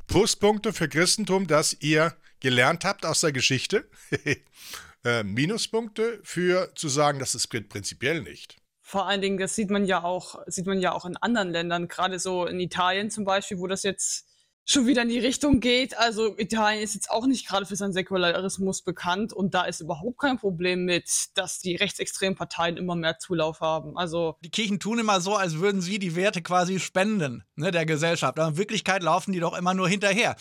Pluspunkte 0.09 0.75
für 0.75 0.89
Christentum, 0.89 1.47
dass 1.47 1.75
ihr 1.81 2.15
gelernt 2.41 2.85
habt 2.85 3.07
aus 3.07 3.21
der 3.21 3.33
Geschichte. 3.33 3.89
äh, 5.05 5.23
Minuspunkte 5.23 6.21
für 6.23 6.75
zu 6.75 6.91
sagen, 6.91 7.19
das 7.19 7.35
ist 7.35 7.49
prinzipiell 7.49 8.21
nicht. 8.21 8.60
Vor 8.91 9.07
allen 9.07 9.21
Dingen, 9.21 9.39
das 9.39 9.55
sieht 9.55 9.71
man 9.71 9.85
ja 9.85 10.03
auch, 10.03 10.41
sieht 10.49 10.67
man 10.67 10.81
ja 10.81 10.91
auch 10.91 11.05
in 11.05 11.17
anderen 11.17 11.51
Ländern, 11.51 11.87
gerade 11.87 12.19
so 12.19 12.47
in 12.47 12.59
Italien 12.59 13.09
zum 13.09 13.25
Beispiel, 13.25 13.61
wo 13.61 13.69
das 13.69 13.85
jetzt 13.85 14.27
schon 14.65 14.89
wieder 14.89 15.03
in 15.03 15.09
die 15.09 15.21
Richtung 15.21 15.61
geht. 15.61 15.97
Also 15.97 16.37
Italien 16.37 16.83
ist 16.83 16.95
jetzt 16.95 17.09
auch 17.09 17.25
nicht 17.29 17.47
gerade 17.47 17.67
für 17.67 17.77
seinen 17.77 17.93
Säkularismus 17.93 18.83
bekannt 18.83 19.33
und 19.33 19.55
da 19.55 19.63
ist 19.63 19.81
überhaupt 19.81 20.19
kein 20.19 20.39
Problem 20.39 20.87
mit, 20.87 21.27
dass 21.35 21.61
die 21.61 21.77
rechtsextremen 21.77 22.35
Parteien 22.35 22.77
immer 22.77 22.97
mehr 22.97 23.21
Zulauf 23.21 23.61
haben. 23.61 23.97
Also 23.97 24.35
die 24.41 24.51
Kirchen 24.51 24.81
tun 24.81 24.99
immer 24.99 25.21
so, 25.21 25.37
als 25.37 25.61
würden 25.61 25.81
sie 25.81 26.01
die 26.01 26.17
Werte 26.17 26.43
quasi 26.43 26.81
spenden 26.81 27.45
ne, 27.55 27.71
der 27.71 27.87
Gesellschaft. 27.87 28.41
Aber 28.41 28.49
in 28.49 28.57
Wirklichkeit 28.57 29.05
laufen 29.05 29.31
die 29.31 29.39
doch 29.39 29.57
immer 29.57 29.73
nur 29.73 29.89
hinterher 29.89 30.35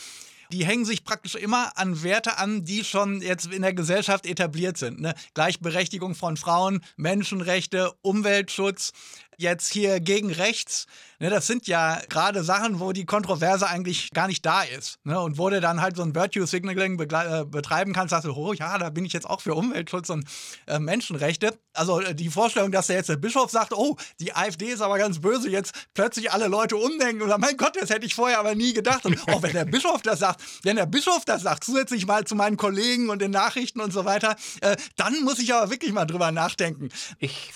die 0.52 0.66
hängen 0.66 0.86
sich 0.86 1.04
praktisch 1.04 1.36
immer 1.36 1.78
an 1.78 2.04
Werte 2.04 2.38
an, 2.38 2.66
die 2.66 2.84
schon 2.84 3.22
jetzt 3.22 3.52
in 3.52 3.62
der 3.62 3.74
Gesellschaft 3.74 4.26
etabliert 4.26 4.78
sind. 4.78 5.00
Ne? 5.00 5.14
Gleichberechtigung 5.34 6.16
von 6.16 6.38
Frauen, 6.38 6.82
Menschenrechte, 6.98 7.94
Umweltschutz, 8.02 8.92
jetzt 9.40 9.72
hier 9.72 10.00
gegen 10.00 10.32
rechts. 10.32 10.86
Ne, 11.20 11.30
das 11.30 11.48
sind 11.48 11.68
ja 11.68 12.00
gerade 12.08 12.44
Sachen, 12.44 12.80
wo 12.80 12.92
die 12.92 13.06
Kontroverse 13.06 13.68
eigentlich 13.68 14.12
gar 14.12 14.28
nicht 14.28 14.46
da 14.46 14.64
ist. 14.64 15.00
Ne, 15.04 15.20
und 15.20 15.38
wo 15.38 15.50
du 15.50 15.60
dann 15.60 15.82
halt 15.82 15.96
so 15.96 16.04
ein 16.04 16.16
Virtue 16.16 16.46
Signaling 16.46 17.00
äh, 17.00 17.46
betreiben 17.46 17.94
kannst, 17.94 18.12
sagst 18.12 18.26
du, 18.26 18.34
oh 18.34 18.54
ja, 18.54 18.78
da 18.78 18.90
bin 18.90 19.06
ich 19.06 19.14
jetzt 19.14 19.30
auch 19.30 19.42
für 19.42 19.54
Umweltschutz 19.54 20.10
und 20.10 20.26
äh, 20.68 20.80
Menschenrechte. 20.80 21.58
Also 21.74 22.00
äh, 22.02 22.16
die 22.16 22.30
Vorstellung, 22.30 22.72
dass 22.72 22.88
der 22.88 22.98
jetzt 22.98 23.10
der 23.10 23.18
Bischof 23.18 23.50
sagt, 23.50 23.74
oh, 23.74 23.96
die 24.20 24.34
AfD 24.34 24.68
ist 24.68 24.82
aber 24.82 24.98
ganz 24.98 25.20
böse, 25.20 25.50
jetzt 25.50 25.74
plötzlich 25.94 26.32
alle 26.32 26.48
Leute 26.48 26.78
umdenken 26.78 27.22
oder 27.22 27.38
mein 27.38 27.58
Gott, 27.58 27.78
das 27.80 27.90
hätte 27.90 28.06
ich 28.06 28.16
vorher 28.16 28.40
aber 28.40 28.56
nie 28.56 28.74
gedacht. 28.74 29.06
Und 29.06 29.20
oh, 29.28 29.42
wenn 29.42 29.54
der 29.54 29.66
Bischof 29.70 30.02
das 30.02 30.20
sagt, 30.20 30.42
wenn 30.64 30.76
der 30.76 30.86
Bischof 30.86 31.26
das 31.26 31.42
sagt, 31.42 31.64
zusätzlich 31.64 32.06
mal 32.06 32.26
zu 32.26 32.36
meinen 32.36 32.58
Kollegen 32.58 33.10
und 33.10 33.22
den 33.22 33.32
Nachrichten 33.32 33.82
und 33.82 33.92
so 33.92 34.06
weiter, 34.06 34.36
äh, 34.62 34.76
dann 34.96 35.22
muss 35.24 35.40
ich 35.40 35.54
aber 35.54 35.70
wirklich 35.72 35.92
mal 35.92 36.06
drüber 36.06 36.32
nachdenken. 36.32 36.90
Ich 37.20 37.52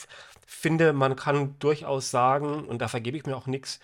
finde, 0.63 0.93
man 0.93 1.15
kann 1.15 1.59
durchaus 1.59 2.09
sagen, 2.09 2.65
und 2.65 2.81
da 2.81 2.87
vergebe 2.87 3.17
ich 3.17 3.25
mir 3.25 3.35
auch 3.35 3.47
nichts, 3.47 3.79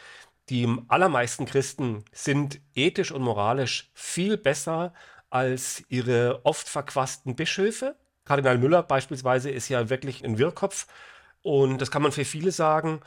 die 0.49 0.67
allermeisten 0.87 1.45
Christen 1.45 2.05
sind 2.11 2.59
ethisch 2.73 3.11
und 3.11 3.21
moralisch 3.21 3.91
viel 3.93 4.37
besser 4.37 4.93
als 5.29 5.83
ihre 5.89 6.43
oft 6.43 6.67
verquasten 6.67 7.35
Bischöfe. 7.35 7.95
Kardinal 8.25 8.57
Müller 8.57 8.81
beispielsweise 8.81 9.51
ist 9.51 9.69
ja 9.69 9.89
wirklich 9.89 10.23
ein 10.23 10.39
Wirrkopf 10.39 10.87
und 11.43 11.79
das 11.79 11.91
kann 11.91 12.01
man 12.01 12.13
für 12.13 12.25
viele 12.25 12.51
sagen. 12.51 13.01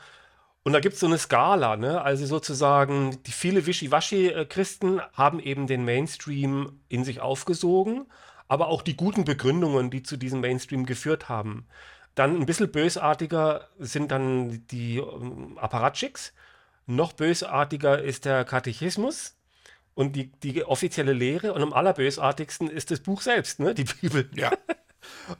Und 0.63 0.71
da 0.71 0.79
gibt 0.79 0.93
es 0.93 1.01
so 1.01 1.07
eine 1.07 1.17
Skala, 1.17 1.75
ne? 1.75 2.01
also 2.01 2.25
sozusagen 2.25 3.21
die 3.23 3.31
viele 3.31 3.65
Wischiwaschi-Christen 3.65 5.01
haben 5.13 5.39
eben 5.39 5.67
den 5.67 5.83
Mainstream 5.83 6.79
in 6.87 7.03
sich 7.03 7.19
aufgesogen, 7.19 8.05
aber 8.47 8.67
auch 8.67 8.83
die 8.83 8.95
guten 8.95 9.25
Begründungen, 9.25 9.89
die 9.89 10.03
zu 10.03 10.15
diesem 10.15 10.39
Mainstream 10.39 10.85
geführt 10.85 11.27
haben. 11.27 11.65
Dann 12.15 12.39
ein 12.39 12.45
bisschen 12.45 12.71
bösartiger 12.71 13.69
sind 13.79 14.11
dann 14.11 14.67
die 14.67 14.97
ähm, 14.97 15.57
Apparatschicks. 15.57 16.33
Noch 16.85 17.13
bösartiger 17.13 18.01
ist 18.01 18.25
der 18.25 18.45
Katechismus 18.45 19.35
und 19.95 20.15
die, 20.15 20.31
die 20.31 20.63
offizielle 20.63 21.13
Lehre. 21.13 21.53
Und 21.53 21.61
am 21.61 21.73
allerbösartigsten 21.73 22.69
ist 22.69 22.91
das 22.91 22.99
Buch 22.99 23.21
selbst, 23.21 23.59
ne? 23.59 23.73
die 23.73 23.85
Bibel. 23.85 24.29
Ja. 24.35 24.51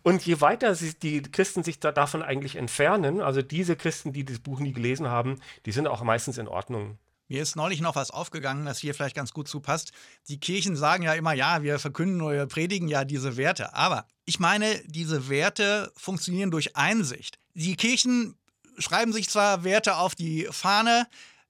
Und 0.04 0.26
je 0.26 0.42
weiter 0.42 0.76
sie, 0.76 0.94
die 0.94 1.22
Christen 1.22 1.64
sich 1.64 1.80
da 1.80 1.94
davon 1.94 2.22
eigentlich 2.22 2.58
entfernen, 2.58 3.22
also 3.22 3.42
diese 3.42 3.78
Christen, 3.78 4.12
die 4.12 4.26
das 4.26 4.40
Buch 4.40 4.60
nie 4.60 4.74
gelesen 4.74 5.08
haben, 5.08 5.40
die 5.66 5.72
sind 5.72 5.88
auch 5.88 6.04
meistens 6.04 6.38
in 6.38 6.50
Ordnung. 6.50 6.98
Mir 7.28 7.42
ist 7.42 7.56
neulich 7.56 7.82
noch 7.82 7.96
was 7.96 8.12
aufgegangen, 8.12 8.66
das 8.66 8.80
hier 8.80 8.94
vielleicht 8.94 9.16
ganz 9.16 9.34
gut 9.34 9.48
zupasst. 9.48 9.92
Die 10.28 10.40
Kirchen 10.40 10.76
sagen 10.76 11.04
ja 11.04 11.14
immer, 11.14 11.34
ja, 11.34 11.64
wir 11.64 11.80
verkünden 11.80 12.22
oder 12.22 12.46
predigen 12.48 12.88
ja 12.88 13.06
diese 13.06 13.38
Werte. 13.38 13.74
Aber 13.74 14.06
ich 14.26 14.40
meine, 14.40 14.82
diese 14.86 15.30
Werte 15.30 15.92
funktionieren 15.96 16.52
durch 16.52 16.76
Einsicht. 16.76 17.40
Die 17.54 17.76
Kirchen 17.76 18.36
schreiben 18.78 19.14
sich 19.14 19.30
zwar 19.30 19.64
Werte 19.64 19.98
auf 19.98 20.16
die 20.16 20.48
Fahne 20.52 21.08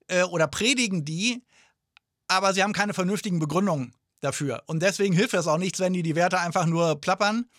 äh, 0.07 0.23
oder 0.23 0.47
predigen 0.47 1.05
die, 1.05 1.43
aber 2.27 2.53
sie 2.53 2.63
haben 2.63 2.73
keine 2.73 2.93
vernünftigen 2.93 3.39
Begründungen 3.39 3.93
dafür. 4.21 4.63
Und 4.67 4.81
deswegen 4.81 5.13
hilft 5.13 5.33
es 5.33 5.47
auch 5.47 5.57
nichts, 5.57 5.79
wenn 5.79 5.93
die 5.93 6.03
die 6.03 6.15
Werte 6.15 6.39
einfach 6.39 6.65
nur 6.65 6.99
plappern, 6.99 7.49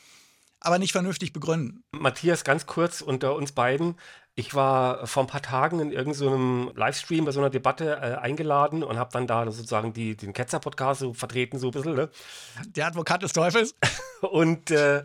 aber 0.64 0.78
nicht 0.78 0.92
vernünftig 0.92 1.32
begründen. 1.32 1.84
Matthias, 1.92 2.44
ganz 2.44 2.66
kurz 2.66 3.00
unter 3.00 3.34
uns 3.36 3.52
beiden. 3.52 3.96
Ich 4.34 4.54
war 4.54 5.06
vor 5.06 5.22
ein 5.22 5.28
paar 5.28 5.42
Tagen 5.42 5.78
in 5.78 5.92
irgendeinem 5.92 6.68
so 6.68 6.72
Livestream 6.74 7.24
bei 7.24 7.30
so 7.30 7.40
einer 7.40 7.50
Debatte 7.50 7.96
äh, 7.96 8.16
eingeladen 8.16 8.82
und 8.82 8.98
habe 8.98 9.10
dann 9.12 9.26
da 9.26 9.44
sozusagen 9.50 9.92
die, 9.92 10.16
den 10.16 10.32
Ketzer-Podcast 10.32 11.00
so 11.00 11.12
vertreten, 11.12 11.58
so 11.58 11.68
ein 11.68 11.72
bisschen. 11.72 11.94
Ne? 11.94 12.10
Der 12.66 12.86
Advokat 12.86 13.22
des 13.22 13.32
Teufels. 13.32 13.76
Und 14.22 14.70
äh, 14.70 15.04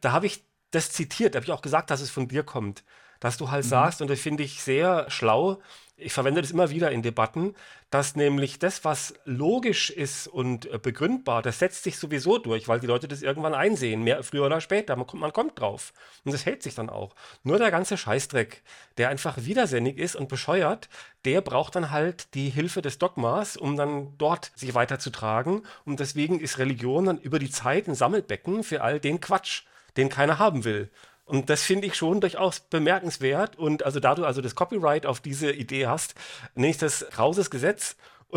da 0.00 0.12
habe 0.12 0.26
ich 0.26 0.44
das 0.70 0.90
zitiert, 0.90 1.34
da 1.34 1.38
habe 1.38 1.46
ich 1.46 1.52
auch 1.52 1.62
gesagt, 1.62 1.90
dass 1.90 2.00
es 2.00 2.10
von 2.10 2.28
dir 2.28 2.42
kommt. 2.42 2.84
Dass 3.20 3.36
du 3.36 3.50
halt 3.50 3.64
mhm. 3.64 3.70
sagst, 3.70 4.02
und 4.02 4.10
das 4.10 4.20
finde 4.20 4.42
ich 4.42 4.62
sehr 4.62 5.10
schlau, 5.10 5.60
ich 5.98 6.12
verwende 6.12 6.40
das 6.40 6.52
immer 6.52 6.70
wieder 6.70 6.92
in 6.92 7.02
Debatten, 7.02 7.54
dass 7.90 8.14
nämlich 8.14 8.58
das, 8.58 8.84
was 8.84 9.14
logisch 9.24 9.90
ist 9.90 10.28
und 10.28 10.66
äh, 10.66 10.78
begründbar, 10.78 11.42
das 11.42 11.58
setzt 11.58 11.82
sich 11.82 11.98
sowieso 11.98 12.38
durch, 12.38 12.68
weil 12.68 12.80
die 12.80 12.86
Leute 12.86 13.08
das 13.08 13.22
irgendwann 13.22 13.54
einsehen, 13.54 14.04
mehr 14.04 14.22
früher 14.22 14.46
oder 14.46 14.60
später. 14.60 14.94
Man 14.96 15.06
kommt, 15.06 15.20
man 15.20 15.32
kommt 15.32 15.58
drauf. 15.58 15.92
Und 16.24 16.32
das 16.32 16.46
hält 16.46 16.62
sich 16.62 16.74
dann 16.74 16.88
auch. 16.88 17.14
Nur 17.42 17.58
der 17.58 17.70
ganze 17.70 17.96
Scheißdreck, 17.96 18.62
der 18.96 19.08
einfach 19.08 19.38
widersinnig 19.38 19.98
ist 19.98 20.14
und 20.14 20.28
bescheuert, 20.28 20.88
der 21.24 21.40
braucht 21.40 21.74
dann 21.74 21.90
halt 21.90 22.32
die 22.34 22.48
Hilfe 22.48 22.80
des 22.80 22.98
Dogmas, 22.98 23.56
um 23.56 23.76
dann 23.76 24.16
dort 24.18 24.52
sich 24.54 24.74
weiterzutragen. 24.74 25.62
Und 25.84 26.00
deswegen 26.00 26.40
ist 26.40 26.58
Religion 26.58 27.06
dann 27.06 27.18
über 27.18 27.38
die 27.38 27.50
Zeit 27.50 27.88
ein 27.88 27.94
Sammelbecken 27.94 28.62
für 28.62 28.82
all 28.82 29.00
den 29.00 29.20
Quatsch, 29.20 29.64
den 29.96 30.08
keiner 30.08 30.38
haben 30.38 30.64
will. 30.64 30.90
Und 31.28 31.50
das 31.50 31.62
finde 31.62 31.86
ich 31.86 31.94
schon 31.94 32.22
durchaus 32.22 32.60
bemerkenswert. 32.60 33.56
Und 33.56 33.84
also 33.84 34.00
da 34.00 34.14
du 34.14 34.24
also 34.24 34.40
das 34.40 34.54
Copyright 34.54 35.04
auf 35.04 35.20
diese 35.20 35.52
Idee 35.52 35.86
hast, 35.86 36.14
nenne 36.54 36.70
ich 36.70 36.78
das 36.78 37.04
krauses 37.10 37.50
Gesetz. 37.50 37.96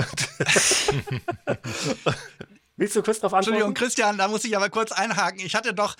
Willst 2.76 2.96
du 2.96 3.02
kurz 3.02 3.20
darauf 3.20 3.34
antworten? 3.34 3.56
Entschuldigung, 3.56 3.74
Christian, 3.74 4.18
da 4.18 4.28
muss 4.28 4.44
ich 4.44 4.58
aber 4.58 4.70
kurz 4.70 4.92
einhaken. 4.92 5.40
Ich 5.40 5.56
hatte 5.56 5.74
doch 5.74 5.96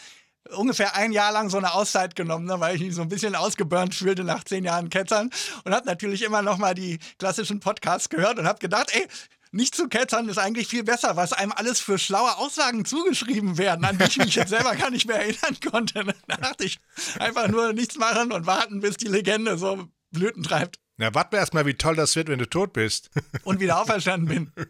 ungefähr 0.54 0.96
ein 0.96 1.14
Jahr 1.14 1.32
lang 1.32 1.50
so 1.50 1.58
eine 1.58 1.74
Auszeit 1.74 2.18
genommen, 2.18 2.46
ne, 2.46 2.60
weil 2.60 2.76
ich 2.76 2.82
mich 2.82 2.94
so 2.94 3.02
ein 3.02 3.08
bisschen 3.08 3.36
ausgeburnt 3.36 3.96
fühlte 3.96 4.26
nach 4.26 4.44
zehn 4.44 4.66
Jahren 4.66 4.90
Ketzern 4.90 5.30
und 5.64 5.74
habe 5.74 5.86
natürlich 5.86 6.24
immer 6.24 6.42
noch 6.42 6.58
mal 6.58 6.74
die 6.74 7.00
klassischen 7.20 7.62
Podcasts 7.62 8.10
gehört 8.10 8.38
und 8.38 8.48
habe 8.48 8.60
gedacht, 8.60 8.90
ey, 8.94 9.08
nicht 9.52 9.76
zu 9.76 9.90
ketzern 9.90 10.30
ist 10.30 10.38
eigentlich 10.38 10.68
viel 10.68 10.84
besser, 10.84 11.18
was 11.18 11.34
einem 11.34 11.52
alles 11.52 11.80
für 11.80 12.00
schlaue 12.00 12.38
Aussagen 12.38 12.86
zugeschrieben 12.86 13.58
werden, 13.58 13.84
an 13.84 13.98
die 13.98 14.06
ich 14.06 14.18
mich 14.18 14.36
jetzt 14.36 14.50
selber 14.50 14.76
gar 14.76 14.90
nicht 14.90 15.08
mehr 15.08 15.18
erinnern 15.18 15.58
konnte. 15.70 16.06
Da 16.28 16.38
dachte 16.38 16.64
ich, 16.64 16.80
einfach 17.20 17.50
nur 17.50 17.74
nichts 17.74 17.98
machen 17.98 18.32
und 18.32 18.46
warten, 18.46 18.80
bis 18.80 18.96
die 18.96 19.08
Legende 19.08 19.58
so 19.58 19.88
Blüten 20.12 20.44
treibt. 20.44 20.80
Na, 20.98 21.14
warten 21.14 21.34
wir 21.34 21.40
erstmal, 21.40 21.66
wie 21.66 21.74
toll 21.74 21.96
das 21.96 22.16
wird, 22.16 22.30
wenn 22.30 22.40
du 22.40 22.48
tot 22.48 22.74
bist. 22.74 23.10
Und 23.44 23.60
wieder 23.60 23.82
auferstanden 23.82 24.28
bin. 24.28 24.68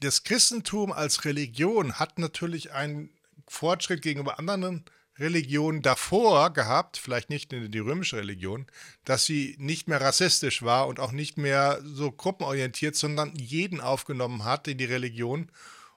Das 0.00 0.24
Christentum 0.24 0.92
als 0.92 1.24
Religion 1.24 1.98
hat 1.98 2.18
natürlich 2.18 2.72
einen 2.72 3.10
Fortschritt 3.46 4.02
gegenüber 4.02 4.38
anderen 4.38 4.84
Religion 5.18 5.80
davor 5.82 6.52
gehabt, 6.52 6.96
vielleicht 6.96 7.30
nicht 7.30 7.52
die 7.52 7.78
römische 7.78 8.16
Religion, 8.16 8.66
dass 9.04 9.24
sie 9.24 9.54
nicht 9.58 9.86
mehr 9.86 10.00
rassistisch 10.00 10.62
war 10.62 10.88
und 10.88 10.98
auch 10.98 11.12
nicht 11.12 11.38
mehr 11.38 11.80
so 11.84 12.10
gruppenorientiert, 12.10 12.96
sondern 12.96 13.34
jeden 13.36 13.80
aufgenommen 13.80 14.44
hat 14.44 14.66
in 14.66 14.78
die 14.78 14.84
Religion 14.84 15.50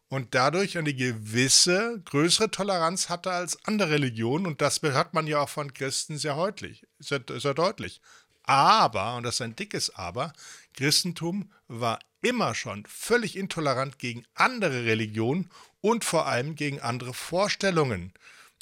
und 0.09 0.35
dadurch 0.35 0.77
eine 0.77 0.93
gewisse 0.93 2.01
größere 2.05 2.51
Toleranz 2.51 3.09
hatte 3.09 3.31
als 3.31 3.57
andere 3.65 3.91
Religionen 3.91 4.45
und 4.45 4.61
das 4.61 4.81
hat 4.83 5.13
man 5.13 5.27
ja 5.27 5.41
auch 5.41 5.49
von 5.49 5.73
Christen 5.73 6.17
sehr 6.17 6.35
deutlich, 6.35 6.85
sehr, 6.99 7.21
sehr 7.37 7.53
deutlich. 7.53 8.01
Aber, 8.43 9.17
und 9.17 9.23
das 9.23 9.35
ist 9.35 9.41
ein 9.41 9.55
dickes 9.55 9.93
Aber, 9.95 10.31
Christentum 10.73 11.51
war 11.67 11.99
immer 12.21 12.55
schon 12.55 12.85
völlig 12.85 13.35
intolerant 13.35 13.99
gegen 13.99 14.23
andere 14.35 14.85
Religionen 14.85 15.49
und 15.81 16.05
vor 16.05 16.27
allem 16.27 16.55
gegen 16.55 16.79
andere 16.79 17.13
Vorstellungen. 17.13 18.13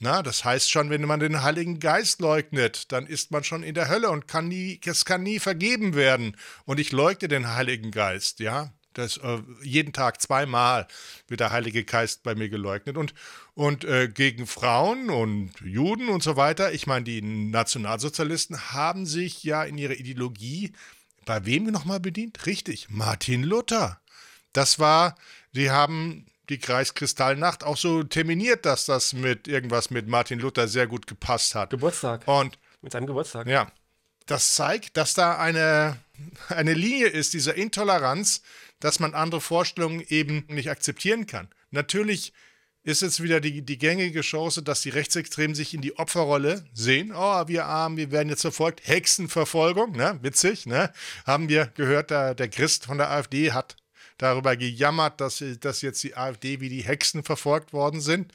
Na, 0.01 0.21
das 0.21 0.43
heißt 0.43 0.69
schon, 0.69 0.89
wenn 0.89 1.05
man 1.05 1.21
den 1.21 1.41
Heiligen 1.41 1.79
Geist 1.79 2.19
leugnet, 2.19 2.91
dann 2.91 3.07
ist 3.07 3.31
man 3.31 3.45
schon 3.45 3.63
in 3.63 3.75
der 3.75 3.87
Hölle 3.87 4.09
und 4.09 4.27
kann 4.27 4.49
nie, 4.49 4.79
es 4.85 5.05
kann 5.05 5.23
nie 5.23 5.39
vergeben 5.39 5.95
werden. 5.95 6.35
Und 6.65 6.79
ich 6.79 6.91
leugne 6.91 7.29
den 7.29 7.53
Heiligen 7.53 7.91
Geist, 7.91 8.39
ja. 8.39 8.73
Das, 8.93 9.17
äh, 9.17 9.41
jeden 9.61 9.91
Tag 9.91 10.21
zweimal 10.21 10.87
wird 11.27 11.41
der 11.41 11.51
Heilige 11.51 11.83
Geist 11.83 12.23
bei 12.23 12.33
mir 12.33 12.49
geleugnet. 12.49 12.97
Und, 12.97 13.13
und 13.53 13.83
äh, 13.83 14.07
gegen 14.07 14.47
Frauen 14.47 15.09
und 15.09 15.51
Juden 15.61 16.07
und 16.09 16.23
so 16.23 16.37
weiter, 16.37 16.73
ich 16.73 16.87
meine, 16.87 17.03
die 17.03 17.21
Nationalsozialisten 17.21 18.73
haben 18.73 19.05
sich 19.05 19.43
ja 19.43 19.63
in 19.63 19.77
ihrer 19.77 19.95
Ideologie 19.95 20.71
bei 21.25 21.45
wem 21.45 21.65
nochmal 21.65 21.99
bedient? 21.99 22.45
Richtig, 22.45 22.87
Martin 22.89 23.43
Luther. 23.43 23.99
Das 24.53 24.79
war, 24.79 25.15
die 25.53 25.71
haben 25.71 26.27
die 26.49 26.59
Kreiskristallnacht 26.59 27.63
auch 27.63 27.77
so 27.77 28.03
terminiert, 28.03 28.65
dass 28.65 28.85
das 28.85 29.13
mit 29.13 29.47
irgendwas 29.47 29.89
mit 29.89 30.07
Martin 30.07 30.39
Luther 30.39 30.67
sehr 30.67 30.87
gut 30.87 31.07
gepasst 31.07 31.55
hat. 31.55 31.69
Geburtstag. 31.69 32.27
Und 32.27 32.57
mit 32.81 32.91
seinem 32.91 33.07
Geburtstag. 33.07 33.47
Ja. 33.47 33.71
Das 34.27 34.55
zeigt, 34.55 34.97
dass 34.97 35.13
da 35.13 35.37
eine, 35.37 35.97
eine 36.49 36.73
Linie 36.73 37.07
ist, 37.07 37.33
dieser 37.33 37.55
Intoleranz, 37.55 38.41
dass 38.79 38.99
man 38.99 39.13
andere 39.13 39.41
Vorstellungen 39.41 40.03
eben 40.07 40.45
nicht 40.47 40.69
akzeptieren 40.69 41.27
kann. 41.27 41.49
Natürlich 41.69 42.33
ist 42.83 43.01
jetzt 43.01 43.21
wieder 43.21 43.39
die, 43.39 43.63
die 43.63 43.77
gängige 43.77 44.21
Chance, 44.21 44.61
dass 44.61 44.81
die 44.81 44.89
Rechtsextremen 44.89 45.55
sich 45.55 45.73
in 45.73 45.81
die 45.81 45.97
Opferrolle 45.97 46.63
sehen. 46.73 47.11
Oh, 47.15 47.47
wir 47.47 47.65
Armen, 47.65 47.97
wir 47.97 48.11
werden 48.11 48.29
jetzt 48.29 48.41
verfolgt. 48.41 48.87
Hexenverfolgung, 48.87 49.93
ne? 49.93 50.19
Witzig, 50.21 50.67
ne? 50.67 50.91
Haben 51.25 51.49
wir 51.49 51.67
gehört, 51.75 52.11
der, 52.11 52.35
der 52.35 52.47
Christ 52.47 52.85
von 52.85 52.99
der 52.99 53.09
AfD 53.09 53.51
hat 53.51 53.75
darüber 54.17 54.55
gejammert, 54.55 55.21
dass, 55.21 55.43
dass 55.59 55.81
jetzt 55.81 56.03
die 56.03 56.15
AfD 56.15 56.59
wie 56.59 56.69
die 56.69 56.83
Hexen 56.83 57.23
verfolgt 57.23 57.73
worden 57.73 58.01
sind. 58.01 58.31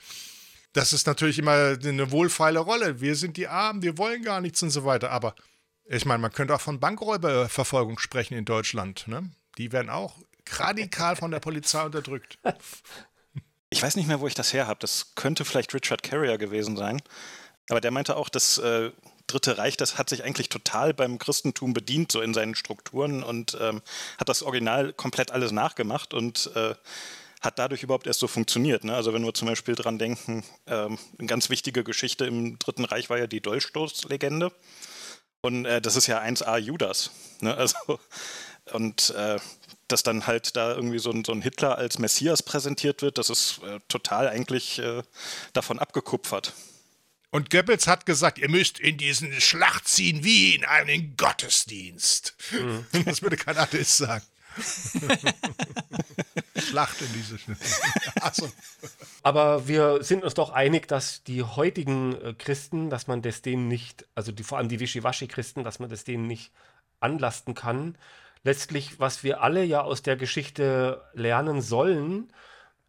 Das 0.72 0.92
ist 0.92 1.06
natürlich 1.06 1.38
immer 1.38 1.76
eine 1.82 2.10
wohlfeile 2.12 2.60
Rolle. 2.60 3.00
Wir 3.00 3.16
sind 3.16 3.36
die 3.36 3.48
Armen, 3.48 3.82
wir 3.82 3.98
wollen 3.98 4.22
gar 4.22 4.40
nichts 4.40 4.62
und 4.62 4.70
so 4.70 4.84
weiter. 4.84 5.10
Aber 5.10 5.34
ich 5.84 6.04
meine, 6.04 6.20
man 6.20 6.32
könnte 6.32 6.54
auch 6.54 6.60
von 6.60 6.78
Bankräuberverfolgung 6.78 7.98
sprechen 7.98 8.34
in 8.34 8.44
Deutschland. 8.44 9.08
Ne? 9.08 9.30
Die 9.58 9.72
werden 9.72 9.90
auch 9.90 10.18
radikal 10.48 11.16
von 11.16 11.30
der 11.30 11.40
Polizei 11.40 11.82
unterdrückt. 11.84 12.38
Ich 13.72 13.84
weiß 13.84 13.94
nicht 13.94 14.08
mehr, 14.08 14.18
wo 14.18 14.26
ich 14.26 14.34
das 14.34 14.52
her 14.52 14.66
habe. 14.66 14.80
Das 14.80 15.14
könnte 15.14 15.44
vielleicht 15.44 15.72
Richard 15.72 16.02
Carrier 16.02 16.38
gewesen 16.38 16.76
sein. 16.76 17.00
Aber 17.68 17.80
der 17.80 17.92
meinte 17.92 18.16
auch, 18.16 18.28
das 18.28 18.58
äh, 18.58 18.90
Dritte 19.30 19.58
Reich, 19.58 19.76
das 19.76 19.96
hat 19.96 20.10
sich 20.10 20.24
eigentlich 20.24 20.48
total 20.48 20.92
beim 20.92 21.18
Christentum 21.18 21.72
bedient, 21.72 22.10
so 22.10 22.20
in 22.20 22.34
seinen 22.34 22.54
Strukturen 22.54 23.22
und 23.22 23.56
ähm, 23.60 23.80
hat 24.18 24.28
das 24.28 24.42
Original 24.42 24.92
komplett 24.92 25.30
alles 25.30 25.52
nachgemacht 25.52 26.14
und 26.14 26.50
äh, 26.54 26.74
hat 27.40 27.58
dadurch 27.58 27.82
überhaupt 27.82 28.06
erst 28.06 28.20
so 28.20 28.26
funktioniert. 28.26 28.84
Ne? 28.84 28.94
Also 28.94 29.14
wenn 29.14 29.24
wir 29.24 29.32
zum 29.32 29.48
Beispiel 29.48 29.74
dran 29.74 29.98
denken, 29.98 30.44
ähm, 30.66 30.98
eine 31.18 31.26
ganz 31.26 31.48
wichtige 31.48 31.84
Geschichte 31.84 32.26
im 32.26 32.58
Dritten 32.58 32.84
Reich 32.84 33.08
war 33.08 33.18
ja 33.18 33.26
die 33.26 33.40
Dolchstoßlegende. 33.40 34.52
Und 35.40 35.64
äh, 35.64 35.80
das 35.80 35.96
ist 35.96 36.06
ja 36.06 36.20
1a 36.20 36.58
Judas. 36.58 37.10
Ne? 37.40 37.56
Also, 37.56 37.76
und 38.72 39.10
äh, 39.10 39.38
dass 39.88 40.02
dann 40.02 40.26
halt 40.26 40.54
da 40.56 40.74
irgendwie 40.74 40.98
so 40.98 41.10
ein, 41.10 41.24
so 41.24 41.32
ein, 41.32 41.40
Hitler 41.40 41.78
als 41.78 41.98
Messias 41.98 42.42
präsentiert 42.42 43.00
wird, 43.02 43.16
das 43.16 43.30
ist 43.30 43.60
äh, 43.62 43.80
total 43.88 44.28
eigentlich 44.28 44.78
äh, 44.78 45.02
davon 45.52 45.78
abgekupfert. 45.78 46.52
Und 47.30 47.50
Goebbels 47.50 47.86
hat 47.86 48.06
gesagt, 48.06 48.38
ihr 48.38 48.50
müsst 48.50 48.80
in 48.80 48.96
diesen 48.96 49.32
Schlacht 49.40 49.86
ziehen 49.86 50.24
wie 50.24 50.54
in 50.54 50.64
einen 50.64 51.16
Gottesdienst. 51.16 52.34
Mhm. 52.50 52.86
Das 53.04 53.22
würde 53.22 53.36
kein 53.36 53.56
Atheist 53.56 53.98
sagen. 53.98 54.24
Schlacht 56.56 57.00
in 57.00 57.12
diese 57.12 57.38
also. 58.20 58.50
Aber 59.22 59.68
wir 59.68 60.02
sind 60.02 60.24
uns 60.24 60.34
doch 60.34 60.50
einig, 60.50 60.88
dass 60.88 61.22
die 61.22 61.44
heutigen 61.44 62.20
äh, 62.20 62.34
Christen, 62.34 62.90
dass 62.90 63.06
man 63.06 63.22
das 63.22 63.42
denen 63.42 63.68
nicht, 63.68 64.06
also 64.16 64.32
die, 64.32 64.42
vor 64.42 64.58
allem 64.58 64.68
die 64.68 64.80
Wischiwaschi-Christen, 64.80 65.62
dass 65.62 65.78
man 65.78 65.88
das 65.88 66.02
denen 66.02 66.26
nicht 66.26 66.50
anlasten 66.98 67.54
kann. 67.54 67.96
Letztlich, 68.42 68.98
was 68.98 69.22
wir 69.22 69.40
alle 69.42 69.64
ja 69.64 69.82
aus 69.82 70.02
der 70.02 70.16
Geschichte 70.16 71.04
lernen 71.14 71.62
sollen, 71.62 72.32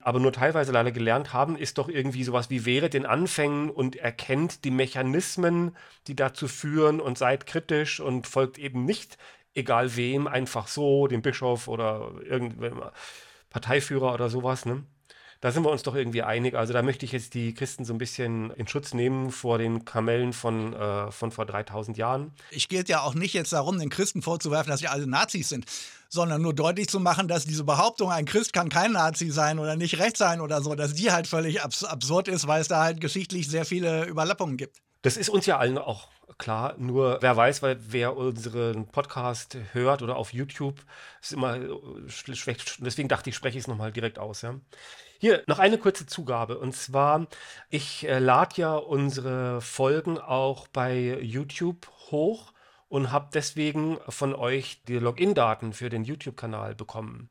aber 0.03 0.19
nur 0.19 0.33
teilweise 0.33 0.71
leider 0.71 0.91
gelernt 0.91 1.33
haben, 1.33 1.55
ist 1.55 1.77
doch 1.77 1.89
irgendwie 1.89 2.23
sowas 2.23 2.49
wie 2.49 2.65
wäre 2.65 2.89
den 2.89 3.05
Anfängen 3.05 3.69
und 3.69 3.95
erkennt 3.95 4.63
die 4.65 4.71
Mechanismen, 4.71 5.75
die 6.07 6.15
dazu 6.15 6.47
führen 6.47 6.99
und 6.99 7.17
seid 7.17 7.45
kritisch 7.45 7.99
und 7.99 8.27
folgt 8.27 8.57
eben 8.57 8.85
nicht 8.85 9.17
egal 9.53 9.95
wem, 9.95 10.27
einfach 10.27 10.67
so, 10.67 11.07
dem 11.07 11.21
Bischof 11.21 11.67
oder 11.67 12.13
irgendeinem 12.23 12.81
Parteiführer 13.49 14.13
oder 14.13 14.29
sowas. 14.29 14.65
Ne? 14.65 14.83
Da 15.41 15.51
sind 15.51 15.63
wir 15.63 15.71
uns 15.71 15.81
doch 15.81 15.95
irgendwie 15.95 16.21
einig. 16.21 16.53
Also 16.53 16.71
da 16.71 16.83
möchte 16.83 17.03
ich 17.03 17.11
jetzt 17.11 17.33
die 17.33 17.55
Christen 17.55 17.83
so 17.83 17.93
ein 17.93 17.97
bisschen 17.97 18.51
in 18.51 18.67
Schutz 18.67 18.93
nehmen 18.93 19.31
vor 19.31 19.57
den 19.57 19.85
Kamellen 19.85 20.33
von, 20.33 20.73
äh, 20.73 21.11
von 21.11 21.31
vor 21.31 21.47
3000 21.47 21.97
Jahren. 21.97 22.31
Ich 22.51 22.69
geht 22.69 22.89
ja 22.89 23.01
auch 23.01 23.15
nicht 23.15 23.33
jetzt 23.33 23.51
darum, 23.51 23.79
den 23.79 23.89
Christen 23.89 24.21
vorzuwerfen, 24.21 24.69
dass 24.69 24.81
sie 24.81 24.87
alle 24.87 25.07
Nazis 25.07 25.49
sind, 25.49 25.65
sondern 26.09 26.43
nur 26.43 26.53
deutlich 26.53 26.89
zu 26.89 26.99
machen, 26.99 27.27
dass 27.27 27.45
diese 27.45 27.63
Behauptung, 27.63 28.11
ein 28.11 28.25
Christ 28.25 28.53
kann 28.53 28.69
kein 28.69 28.91
Nazi 28.91 29.31
sein 29.31 29.57
oder 29.57 29.75
nicht 29.75 29.97
recht 29.97 30.15
sein 30.15 30.41
oder 30.41 30.61
so, 30.61 30.75
dass 30.75 30.93
die 30.93 31.11
halt 31.11 31.25
völlig 31.25 31.63
abs 31.63 31.83
absurd 31.83 32.27
ist, 32.27 32.47
weil 32.47 32.61
es 32.61 32.67
da 32.67 32.83
halt 32.83 33.01
geschichtlich 33.01 33.49
sehr 33.49 33.65
viele 33.65 34.05
Überlappungen 34.05 34.57
gibt. 34.57 34.77
Das 35.01 35.17
ist 35.17 35.29
uns 35.29 35.47
ja 35.47 35.57
allen 35.57 35.79
auch 35.79 36.09
klar. 36.37 36.75
Nur 36.77 37.17
wer 37.21 37.35
weiß, 37.35 37.63
weil 37.63 37.79
wer 37.81 38.15
unseren 38.15 38.85
Podcast 38.85 39.57
hört 39.73 40.03
oder 40.03 40.17
auf 40.17 40.33
YouTube, 40.33 40.85
ist 41.19 41.33
immer 41.33 41.57
schlecht. 42.07 42.77
Deswegen 42.79 43.09
dachte 43.09 43.31
ich, 43.31 43.35
spreche 43.35 43.57
ich 43.57 43.63
es 43.63 43.67
nochmal 43.67 43.91
direkt 43.91 44.19
aus. 44.19 44.43
Ja. 44.43 44.55
Hier 45.21 45.43
noch 45.45 45.59
eine 45.59 45.77
kurze 45.77 46.07
Zugabe. 46.07 46.57
Und 46.57 46.75
zwar, 46.75 47.27
ich 47.69 48.07
äh, 48.07 48.17
lade 48.17 48.55
ja 48.55 48.75
unsere 48.75 49.61
Folgen 49.61 50.17
auch 50.17 50.67
bei 50.67 51.19
YouTube 51.21 51.87
hoch 52.09 52.53
und 52.89 53.11
habe 53.11 53.29
deswegen 53.31 53.99
von 54.09 54.33
euch 54.33 54.81
die 54.87 54.97
Login-Daten 54.97 55.73
für 55.73 55.89
den 55.91 56.05
YouTube-Kanal 56.05 56.73
bekommen. 56.73 57.29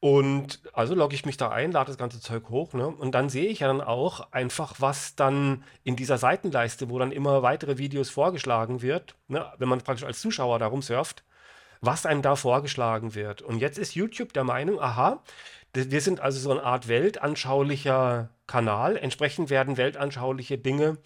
Und 0.00 0.62
also 0.72 0.96
logge 0.96 1.14
ich 1.14 1.24
mich 1.24 1.36
da 1.36 1.50
ein, 1.50 1.70
lade 1.70 1.92
das 1.92 1.96
ganze 1.96 2.20
Zeug 2.20 2.48
hoch, 2.48 2.72
ne? 2.72 2.88
Und 2.88 3.12
dann 3.12 3.28
sehe 3.28 3.46
ich 3.46 3.60
ja 3.60 3.68
dann 3.68 3.82
auch 3.82 4.32
einfach, 4.32 4.80
was 4.80 5.14
dann 5.14 5.62
in 5.84 5.94
dieser 5.94 6.18
Seitenleiste, 6.18 6.90
wo 6.90 6.98
dann 6.98 7.12
immer 7.12 7.42
weitere 7.42 7.78
Videos 7.78 8.10
vorgeschlagen 8.10 8.82
wird, 8.82 9.14
ne? 9.28 9.46
wenn 9.58 9.68
man 9.68 9.80
praktisch 9.80 10.04
als 10.04 10.20
Zuschauer 10.20 10.58
da 10.58 10.66
rumsurft, 10.66 11.22
was 11.82 12.06
einem 12.06 12.22
da 12.22 12.36
vorgeschlagen 12.36 13.14
wird. 13.14 13.42
Und 13.42 13.58
jetzt 13.58 13.76
ist 13.76 13.94
YouTube 13.94 14.32
der 14.32 14.44
Meinung, 14.44 14.80
aha, 14.80 15.22
wir 15.74 16.00
sind 16.00 16.20
also 16.20 16.38
so 16.38 16.50
eine 16.50 16.62
Art 16.62 16.88
weltanschaulicher 16.88 18.30
Kanal. 18.46 18.96
Entsprechend 18.96 19.50
werden 19.50 19.76
weltanschauliche 19.76 20.56
Dinge 20.56 20.98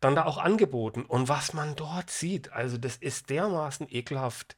dann 0.00 0.16
da 0.16 0.24
auch 0.24 0.38
angeboten. 0.38 1.02
Und 1.02 1.28
was 1.28 1.52
man 1.52 1.76
dort 1.76 2.10
sieht, 2.10 2.52
also 2.52 2.78
das 2.78 2.96
ist 2.96 3.30
dermaßen 3.30 3.86
ekelhaft 3.90 4.56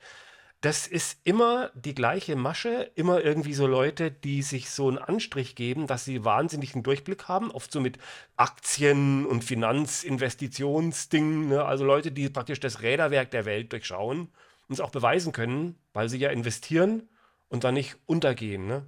das 0.61 0.89
ist 0.89 1.21
immer 1.23 1.71
die 1.75 1.95
gleiche 1.95 2.35
Masche, 2.35 2.91
immer 2.97 3.23
irgendwie 3.23 3.55
so 3.55 3.69
Leute, 3.69 4.11
die 4.11 4.43
sich 4.43 4.71
so 4.71 4.89
einen 4.89 4.99
Anstrich 4.99 5.55
geben, 5.55 5.87
dass 5.87 6.05
sie 6.05 6.25
wahnsinnigen 6.25 6.83
Durchblick 6.83 7.29
haben, 7.29 7.53
oft 7.53 7.71
so 7.71 7.81
mit 7.81 7.99
Aktien 8.37 9.25
und 9.25 9.45
Finanzinvestitionsdingen, 9.45 11.51
ne? 11.51 11.65
also 11.65 11.85
Leute, 11.85 12.11
die 12.11 12.29
praktisch 12.29 12.59
das 12.59 12.83
Räderwerk 12.83 13.31
der 13.31 13.45
Welt 13.45 13.73
durchschauen 13.73 14.33
und 14.69 14.75
es 14.75 14.81
auch 14.81 14.91
beweisen 14.91 15.33
können, 15.33 15.77
weil 15.93 16.09
sie 16.09 16.19
ja 16.19 16.31
investieren 16.31 17.09
und 17.49 17.65
dann 17.65 17.75
nicht 17.75 17.97
untergehen. 18.07 18.67
Ne? 18.67 18.87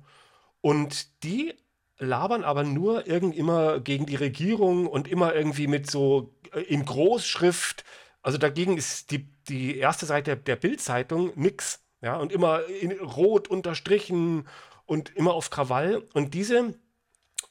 Und 0.60 1.22
die 1.24 1.54
labern 1.98 2.44
aber 2.44 2.64
nur 2.64 3.06
irgend 3.06 3.36
immer 3.36 3.80
gegen 3.80 4.06
die 4.06 4.16
Regierung 4.16 4.86
und 4.86 5.08
immer 5.08 5.34
irgendwie 5.34 5.66
mit 5.66 5.90
so 5.90 6.34
äh, 6.52 6.60
in 6.60 6.84
Großschrift 6.84 7.84
also 8.22 8.38
dagegen 8.38 8.76
ist 8.76 9.10
die, 9.10 9.28
die 9.48 9.78
erste 9.78 10.06
Seite 10.06 10.36
der, 10.36 10.56
Bildzeitung 10.56 11.32
nix. 11.36 11.80
Ja, 12.02 12.16
und 12.16 12.32
immer 12.32 12.64
in 12.66 12.92
rot 12.92 13.48
unterstrichen 13.48 14.48
und 14.86 15.14
immer 15.16 15.34
auf 15.34 15.50
Krawall. 15.50 16.06
Und 16.14 16.32
diese 16.32 16.74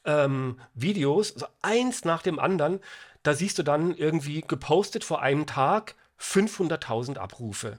ähm, 0.04 0.60
Videos, 0.74 1.34
also 1.34 1.46
eins 1.62 2.04
nach 2.04 2.22
dem 2.22 2.40
anderen, 2.40 2.80
da 3.22 3.34
siehst 3.34 3.58
du 3.58 3.62
dann 3.62 3.94
irgendwie 3.94 4.40
gepostet 4.40 5.04
vor 5.04 5.22
einem 5.22 5.46
Tag 5.46 5.94
500.000 6.18 7.18
Abrufe. 7.18 7.78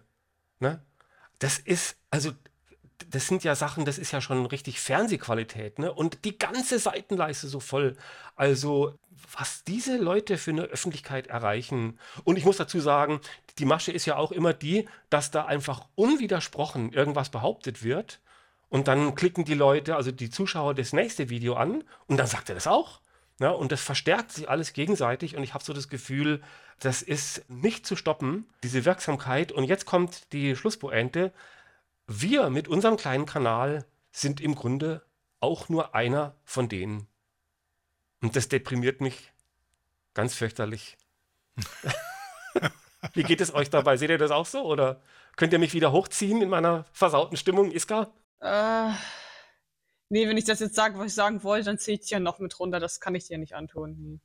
Ne? 0.62 0.82
Das 1.40 1.60
ist, 1.60 1.98
also 2.10 2.32
das 3.10 3.28
sind 3.28 3.44
ja 3.44 3.56
Sachen, 3.56 3.86
das 3.86 3.98
ist 3.98 4.12
ja 4.12 4.22
schon 4.22 4.46
richtig 4.46 4.80
Fernsehqualität, 4.80 5.80
ne? 5.80 5.92
Und 5.92 6.24
die 6.24 6.38
ganze 6.38 6.80
Seitenleiste 6.80 7.48
so 7.48 7.60
voll. 7.60 7.98
Also, 8.36 8.98
was 9.38 9.64
diese 9.64 9.98
Leute 9.98 10.38
für 10.38 10.52
eine 10.52 10.64
Öffentlichkeit 10.64 11.28
erreichen. 11.28 12.00
Und 12.24 12.38
ich 12.38 12.46
muss 12.46 12.58
dazu 12.58 12.80
sagen, 12.80 13.20
die 13.58 13.66
Masche 13.66 13.92
ist 13.92 14.06
ja 14.06 14.18
auch 14.18 14.32
immer 14.32 14.54
die, 14.54 14.88
dass 15.10 15.32
da 15.32 15.46
einfach 15.46 15.86
unwidersprochen 15.96 16.94
irgendwas 16.94 17.30
behauptet 17.30 17.84
wird. 17.84 18.20
Und 18.70 18.88
dann 18.88 19.16
klicken 19.16 19.46
die 19.46 19.54
Leute, 19.54 19.96
also 19.96 20.12
die 20.12 20.30
Zuschauer, 20.30 20.74
das 20.74 20.94
nächste 20.94 21.30
Video 21.30 21.56
an 21.56 21.84
und 22.08 22.18
dann 22.18 22.28
sagt 22.28 22.50
er 22.50 22.56
das 22.56 22.68
auch. 22.68 23.02
Ja, 23.42 23.50
ne? 23.50 23.58
und 23.58 23.72
das 23.72 23.82
verstärkt 23.82 24.32
sich 24.32 24.50
alles 24.50 24.74
gegenseitig 24.74 25.36
und 25.36 25.44
ich 25.44 25.54
habe 25.54 25.64
so 25.64 25.74
das 25.74 25.90
Gefühl, 25.90 26.42
das 26.80 27.02
ist 27.02 27.44
nicht 27.50 27.86
zu 27.86 27.96
stoppen, 27.96 28.48
diese 28.64 28.86
Wirksamkeit. 28.86 29.52
Und 29.52 29.64
jetzt 29.64 29.86
kommt 29.86 30.32
die 30.34 30.56
Schlusspointe 30.56 31.34
wir 32.20 32.50
mit 32.50 32.68
unserem 32.68 32.98
kleinen 32.98 33.26
Kanal 33.26 33.86
sind 34.12 34.42
im 34.42 34.56
Grunde 34.56 35.02
auch 35.40 35.70
nur 35.70 35.96
einer 35.96 36.36
von 36.44 36.68
denen. 36.68 37.08
Und 38.22 38.36
das 38.36 38.50
deprimiert 38.50 39.02
mich 39.02 39.32
ganz 40.14 40.36
fürchterlich. 40.36 40.98
Wie 43.14 43.24
geht 43.24 43.42
es 43.42 43.54
euch 43.54 43.70
dabei? 43.70 43.98
Seht 43.98 44.10
ihr 44.10 44.18
das 44.18 44.32
auch 44.32 44.46
so? 44.46 44.64
Oder 44.64 45.02
könnt 45.38 45.54
ihr 45.54 45.60
mich 45.60 45.74
wieder 45.74 45.92
hochziehen 45.92 46.42
in 46.42 46.50
meiner 46.50 46.86
versauten 46.92 47.38
Stimmung, 47.38 47.72
Iska? 47.72 48.12
Äh, 48.40 48.92
nee, 50.12 50.28
wenn 50.28 50.38
ich 50.38 50.46
das 50.46 50.60
jetzt 50.60 50.76
sage, 50.76 51.00
was 51.00 51.08
ich 51.08 51.14
sagen 51.14 51.44
wollte, 51.44 51.66
dann 51.66 51.80
zählt 51.80 52.04
es 52.04 52.10
ja 52.10 52.20
noch 52.20 52.40
mit 52.40 52.60
runter. 52.60 52.80
Das 52.80 53.00
kann 53.00 53.16
ich 53.16 53.28
dir 53.28 53.38
nicht 53.38 53.56
antun. 53.56 53.96
Hm. 53.96 54.22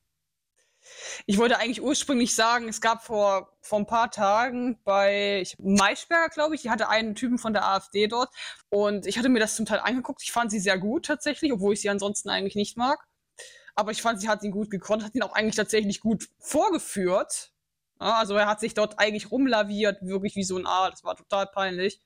Ich 1.26 1.38
wollte 1.38 1.58
eigentlich 1.58 1.82
ursprünglich 1.82 2.34
sagen, 2.34 2.68
es 2.68 2.80
gab 2.80 3.02
vor, 3.04 3.56
vor 3.60 3.78
ein 3.78 3.86
paar 3.86 4.10
Tagen 4.10 4.78
bei 4.84 5.40
ich, 5.40 5.56
Maischberger, 5.58 6.28
glaube 6.28 6.54
ich, 6.54 6.62
die 6.62 6.70
hatte 6.70 6.88
einen 6.88 7.14
Typen 7.16 7.38
von 7.38 7.52
der 7.52 7.66
AfD 7.66 8.06
dort 8.06 8.30
und 8.68 9.06
ich 9.06 9.18
hatte 9.18 9.28
mir 9.28 9.40
das 9.40 9.56
zum 9.56 9.66
Teil 9.66 9.80
angeguckt. 9.80 10.22
Ich 10.22 10.30
fand 10.30 10.50
sie 10.50 10.60
sehr 10.60 10.78
gut 10.78 11.06
tatsächlich, 11.06 11.52
obwohl 11.52 11.74
ich 11.74 11.80
sie 11.80 11.90
ansonsten 11.90 12.28
eigentlich 12.28 12.54
nicht 12.54 12.76
mag. 12.76 13.00
Aber 13.74 13.90
ich 13.90 14.00
fand, 14.00 14.20
sie 14.20 14.28
hat 14.28 14.42
ihn 14.42 14.52
gut 14.52 14.70
gekonnt, 14.70 15.04
hat 15.04 15.14
ihn 15.14 15.22
auch 15.22 15.34
eigentlich 15.34 15.56
tatsächlich 15.56 16.00
gut 16.00 16.28
vorgeführt. 16.38 17.52
Also 17.98 18.36
er 18.36 18.46
hat 18.46 18.60
sich 18.60 18.74
dort 18.74 18.98
eigentlich 18.98 19.30
rumlaviert, 19.30 20.02
wirklich 20.02 20.36
wie 20.36 20.44
so 20.44 20.56
ein 20.56 20.66
A, 20.66 20.90
das 20.90 21.04
war 21.04 21.16
total 21.16 21.46
peinlich. 21.46 22.00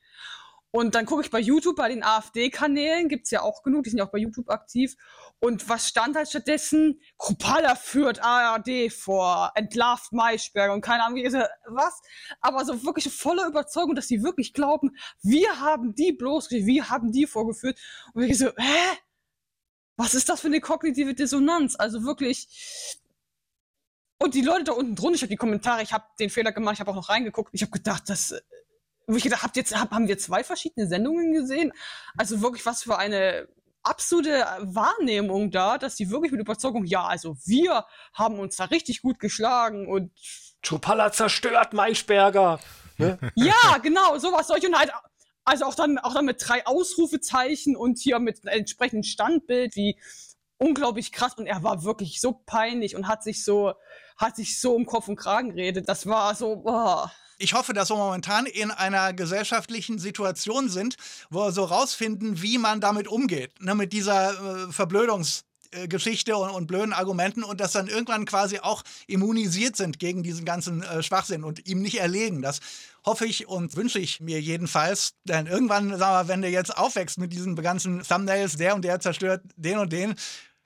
Und 0.72 0.94
dann 0.94 1.04
gucke 1.04 1.22
ich 1.22 1.30
bei 1.30 1.40
YouTube, 1.40 1.76
bei 1.76 1.88
den 1.88 2.04
AfD-Kanälen, 2.04 3.08
gibt 3.08 3.24
es 3.24 3.32
ja 3.32 3.42
auch 3.42 3.64
genug, 3.64 3.84
die 3.84 3.90
sind 3.90 3.98
ja 3.98 4.06
auch 4.06 4.12
bei 4.12 4.18
YouTube 4.18 4.50
aktiv. 4.50 4.96
Und 5.40 5.68
was 5.68 5.88
stand 5.88 6.16
halt 6.16 6.28
stattdessen? 6.28 7.00
Kruppalla 7.18 7.74
führt 7.74 8.22
ARD 8.22 8.92
vor, 8.92 9.50
entlarvt 9.56 10.12
Maischberger 10.12 10.72
und 10.72 10.80
keine 10.82 11.02
Ahnung, 11.02 11.16
wie 11.16 11.22
gesagt, 11.22 11.50
was? 11.66 12.00
Aber 12.40 12.64
so 12.64 12.84
wirklich 12.84 13.12
voller 13.12 13.46
Überzeugung, 13.46 13.96
dass 13.96 14.06
sie 14.06 14.22
wirklich 14.22 14.52
glauben, 14.52 14.96
wir 15.22 15.60
haben 15.60 15.94
die 15.94 16.12
bloßgestellt, 16.12 16.66
wir 16.66 16.88
haben 16.88 17.10
die 17.10 17.26
vorgeführt. 17.26 17.78
Und 18.14 18.22
ich 18.22 18.38
so, 18.38 18.46
hä? 18.56 18.98
Was 19.96 20.14
ist 20.14 20.28
das 20.28 20.40
für 20.40 20.46
eine 20.46 20.60
kognitive 20.60 21.14
Dissonanz? 21.14 21.76
Also 21.76 22.04
wirklich. 22.04 22.48
Und 24.18 24.34
die 24.34 24.42
Leute 24.42 24.64
da 24.64 24.72
unten 24.72 24.94
drunter, 24.94 25.16
ich 25.16 25.22
habe 25.22 25.30
die 25.30 25.36
Kommentare, 25.36 25.82
ich 25.82 25.92
habe 25.92 26.04
den 26.18 26.30
Fehler 26.30 26.52
gemacht, 26.52 26.74
ich 26.74 26.80
habe 26.80 26.90
auch 26.90 26.96
noch 26.96 27.08
reingeguckt. 27.08 27.50
Ich 27.52 27.62
habe 27.62 27.72
gedacht, 27.72 28.04
das 28.08 28.34
wo 29.10 29.16
ich 29.16 29.24
gedacht, 29.24 29.42
habt 29.42 29.56
jetzt, 29.56 29.78
hab, 29.78 29.90
haben 29.90 30.08
wir 30.08 30.18
zwei 30.18 30.44
verschiedene 30.44 30.86
Sendungen 30.86 31.32
gesehen? 31.32 31.72
Also 32.16 32.40
wirklich, 32.40 32.64
was 32.64 32.82
für 32.82 32.98
eine 32.98 33.48
absolute 33.82 34.46
Wahrnehmung 34.60 35.50
da, 35.50 35.78
dass 35.78 35.96
die 35.96 36.10
wirklich 36.10 36.32
mit 36.32 36.40
Überzeugung, 36.40 36.84
ja, 36.84 37.06
also 37.06 37.36
wir 37.44 37.86
haben 38.12 38.38
uns 38.38 38.56
da 38.56 38.64
richtig 38.64 39.02
gut 39.02 39.18
geschlagen 39.18 39.88
und. 39.88 40.12
Chupalla 40.62 41.10
zerstört 41.12 41.72
Maischberger. 41.72 42.60
Ne? 42.98 43.18
ja, 43.34 43.78
genau, 43.82 44.18
sowas 44.18 44.48
solche 44.48 44.68
und 44.68 44.78
halt, 44.78 44.92
also 45.44 45.64
auch 45.64 45.74
dann, 45.74 45.98
auch 45.98 46.14
dann 46.14 46.26
mit 46.26 46.46
drei 46.46 46.66
Ausrufezeichen 46.66 47.76
und 47.76 47.98
hier 47.98 48.18
mit 48.18 48.46
einem 48.46 48.60
entsprechenden 48.60 49.04
Standbild, 49.04 49.74
wie 49.74 49.98
unglaublich 50.58 51.10
krass 51.10 51.34
und 51.34 51.46
er 51.46 51.62
war 51.62 51.82
wirklich 51.82 52.20
so 52.20 52.32
peinlich 52.44 52.94
und 52.94 53.08
hat 53.08 53.22
sich 53.22 53.42
so, 53.42 53.72
hat 54.18 54.36
sich 54.36 54.60
so 54.60 54.74
um 54.74 54.84
Kopf 54.84 55.08
und 55.08 55.16
Kragen 55.16 55.54
geredet. 55.54 55.88
Das 55.88 56.06
war 56.06 56.34
so, 56.34 56.56
boah 56.56 57.10
ich 57.40 57.54
hoffe, 57.54 57.72
dass 57.72 57.90
wir 57.90 57.96
momentan 57.96 58.46
in 58.46 58.70
einer 58.70 59.12
gesellschaftlichen 59.12 59.98
Situation 59.98 60.68
sind, 60.68 60.96
wo 61.30 61.40
wir 61.40 61.52
so 61.52 61.64
rausfinden, 61.64 62.42
wie 62.42 62.58
man 62.58 62.80
damit 62.80 63.08
umgeht, 63.08 63.60
ne, 63.60 63.74
mit 63.74 63.92
dieser 63.92 64.32
äh, 64.32 64.70
Verblödungs- 64.70 65.42
Geschichte 65.88 66.36
und, 66.36 66.50
und, 66.50 66.66
blöden 66.66 66.92
Argumenten 66.92 67.44
und 67.44 67.60
dass 67.60 67.72
dann 67.72 67.86
irgendwann 67.86 68.24
quasi 68.24 68.58
auch 68.58 68.82
immunisiert 69.06 69.76
sind 69.76 70.00
gegen 70.00 70.24
diesen 70.24 70.44
ganzen 70.44 70.82
äh, 70.82 71.00
Schwachsinn 71.00 71.44
und 71.44 71.68
ihm 71.68 71.80
nicht 71.80 72.00
erlegen. 72.00 72.42
Das 72.42 72.58
hoffe 73.06 73.24
ich 73.24 73.46
und 73.46 73.76
wünsche 73.76 74.00
ich 74.00 74.18
mir 74.18 74.40
jedenfalls. 74.40 75.14
Denn 75.24 75.46
irgendwann, 75.46 75.96
sagen 75.96 76.26
wir, 76.26 76.32
wenn 76.32 76.42
der 76.42 76.50
jetzt 76.50 76.76
aufwächst 76.76 77.18
mit 77.18 77.32
diesen 77.32 77.54
ganzen 77.54 78.02
Thumbnails, 78.02 78.56
der 78.56 78.74
und 78.74 78.82
der 78.82 78.98
zerstört 78.98 79.42
den 79.54 79.78
und 79.78 79.92
den, 79.92 80.16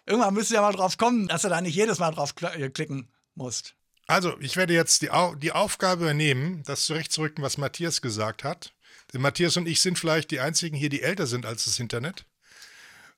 irgendwann 0.07 0.33
müsst 0.33 0.51
ihr 0.51 0.57
ja 0.57 0.63
mal 0.63 0.73
drauf 0.73 0.97
kommen, 0.97 1.29
dass 1.29 1.43
du 1.43 1.51
da 1.51 1.61
nicht 1.61 1.77
jedes 1.77 1.99
Mal 1.99 2.13
drauf 2.13 2.35
äh, 2.41 2.71
klicken 2.71 3.11
musst. 3.35 3.75
Also, 4.07 4.39
ich 4.41 4.57
werde 4.57 4.75
jetzt 4.75 5.03
die, 5.03 5.11
Au 5.11 5.35
die 5.35 5.53
Aufgabe 5.53 6.05
übernehmen, 6.05 6.63
das 6.65 6.85
zurechtzurücken, 6.85 7.43
was 7.43 7.59
Matthias 7.59 8.03
gesagt 8.03 8.45
hat. 8.45 8.75
Denn 9.13 9.21
Matthias 9.21 9.57
und 9.57 9.67
ich 9.67 9.81
sind 9.81 9.99
vielleicht 9.99 10.31
die 10.31 10.41
einzigen 10.41 10.77
hier, 10.77 10.91
die 10.91 11.03
älter 11.03 11.27
sind 11.27 11.47
als 11.47 11.65
das 11.65 11.79
Internet. 11.79 12.27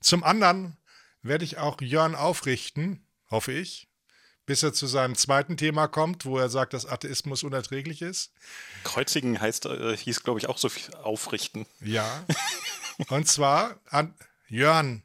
Zum 0.00 0.22
anderen 0.22 0.76
werde 1.22 1.44
ich 1.44 1.58
auch 1.58 1.80
Jörn 1.80 2.14
aufrichten, 2.14 3.04
hoffe 3.30 3.52
ich, 3.52 3.88
bis 4.44 4.62
er 4.62 4.72
zu 4.72 4.86
seinem 4.86 5.16
zweiten 5.16 5.56
Thema 5.56 5.88
kommt, 5.88 6.24
wo 6.24 6.38
er 6.38 6.48
sagt, 6.48 6.72
dass 6.72 6.86
Atheismus 6.86 7.42
unerträglich 7.42 8.02
ist. 8.02 8.32
Kreuzigen 8.84 9.40
heißt, 9.40 9.66
äh, 9.66 9.96
hieß, 9.96 10.22
glaube 10.22 10.38
ich, 10.38 10.48
auch 10.48 10.58
so 10.58 10.68
viel 10.68 10.94
aufrichten. 10.94 11.66
Ja. 11.80 12.24
Und 13.08 13.28
zwar 13.28 13.80
an 13.90 14.14
Jörn, 14.48 15.02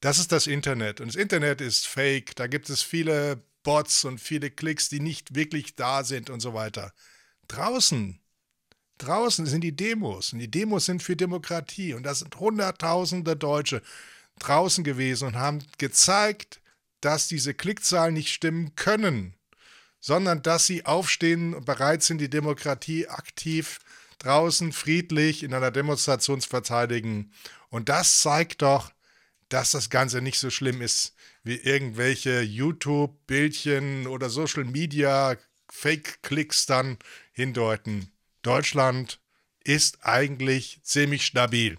das 0.00 0.18
ist 0.18 0.32
das 0.32 0.46
Internet. 0.46 1.00
Und 1.00 1.08
das 1.08 1.16
Internet 1.16 1.60
ist 1.60 1.86
fake. 1.86 2.36
Da 2.36 2.46
gibt 2.46 2.70
es 2.70 2.82
viele 2.82 3.42
Bots 3.62 4.04
und 4.04 4.18
viele 4.20 4.50
Klicks, 4.50 4.88
die 4.88 5.00
nicht 5.00 5.34
wirklich 5.34 5.74
da 5.76 6.04
sind 6.04 6.30
und 6.30 6.40
so 6.40 6.54
weiter. 6.54 6.92
Draußen, 7.48 8.20
draußen 8.98 9.46
sind 9.46 9.62
die 9.62 9.76
Demos 9.76 10.32
und 10.32 10.38
die 10.38 10.50
Demos 10.50 10.86
sind 10.86 11.02
für 11.02 11.16
Demokratie 11.16 11.94
und 11.94 12.04
da 12.04 12.14
sind 12.14 12.38
Hunderttausende 12.38 13.36
Deutsche 13.36 13.82
draußen 14.38 14.84
gewesen 14.84 15.28
und 15.28 15.36
haben 15.36 15.64
gezeigt, 15.78 16.60
dass 17.00 17.28
diese 17.28 17.54
Klickzahlen 17.54 18.14
nicht 18.14 18.32
stimmen 18.32 18.74
können, 18.74 19.34
sondern 20.00 20.42
dass 20.42 20.66
sie 20.66 20.86
aufstehen 20.86 21.54
und 21.54 21.66
bereit 21.66 22.02
sind, 22.02 22.18
die 22.18 22.30
Demokratie 22.30 23.08
aktiv 23.08 23.80
draußen 24.18 24.72
friedlich 24.72 25.42
in 25.42 25.54
einer 25.54 25.70
Demonstration 25.70 26.40
zu 26.40 26.48
verteidigen. 26.48 27.32
Und 27.68 27.88
das 27.88 28.20
zeigt 28.20 28.62
doch, 28.62 28.92
dass 29.48 29.72
das 29.72 29.90
Ganze 29.90 30.20
nicht 30.20 30.38
so 30.38 30.50
schlimm 30.50 30.82
ist, 30.82 31.14
wie 31.42 31.56
irgendwelche 31.56 32.42
YouTube-Bildchen 32.42 34.06
oder 34.06 34.28
Social 34.28 34.64
Media 34.64 35.36
Fake-Klicks 35.70 36.66
dann 36.66 36.98
hindeuten. 37.32 38.10
Deutschland 38.42 39.20
ist 39.64 40.04
eigentlich 40.04 40.80
ziemlich 40.82 41.24
stabil. 41.24 41.78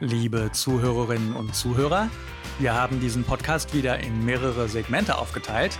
Liebe 0.00 0.50
Zuhörerinnen 0.52 1.34
und 1.34 1.54
Zuhörer, 1.54 2.10
wir 2.58 2.74
haben 2.74 3.00
diesen 3.00 3.24
Podcast 3.24 3.72
wieder 3.72 4.00
in 4.00 4.24
mehrere 4.24 4.68
Segmente 4.68 5.16
aufgeteilt. 5.16 5.78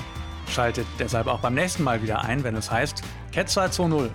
Schaltet 0.48 0.86
deshalb 0.98 1.26
auch 1.26 1.40
beim 1.40 1.54
nächsten 1.54 1.82
Mal 1.82 2.02
wieder 2.02 2.22
ein, 2.24 2.44
wenn 2.44 2.56
es 2.56 2.70
heißt 2.70 3.02
Ketzer 3.32 3.66
2.0. 3.66 4.10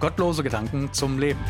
Gottlose 0.00 0.42
Gedanken 0.42 0.92
zum 0.92 1.18
Leben. 1.18 1.40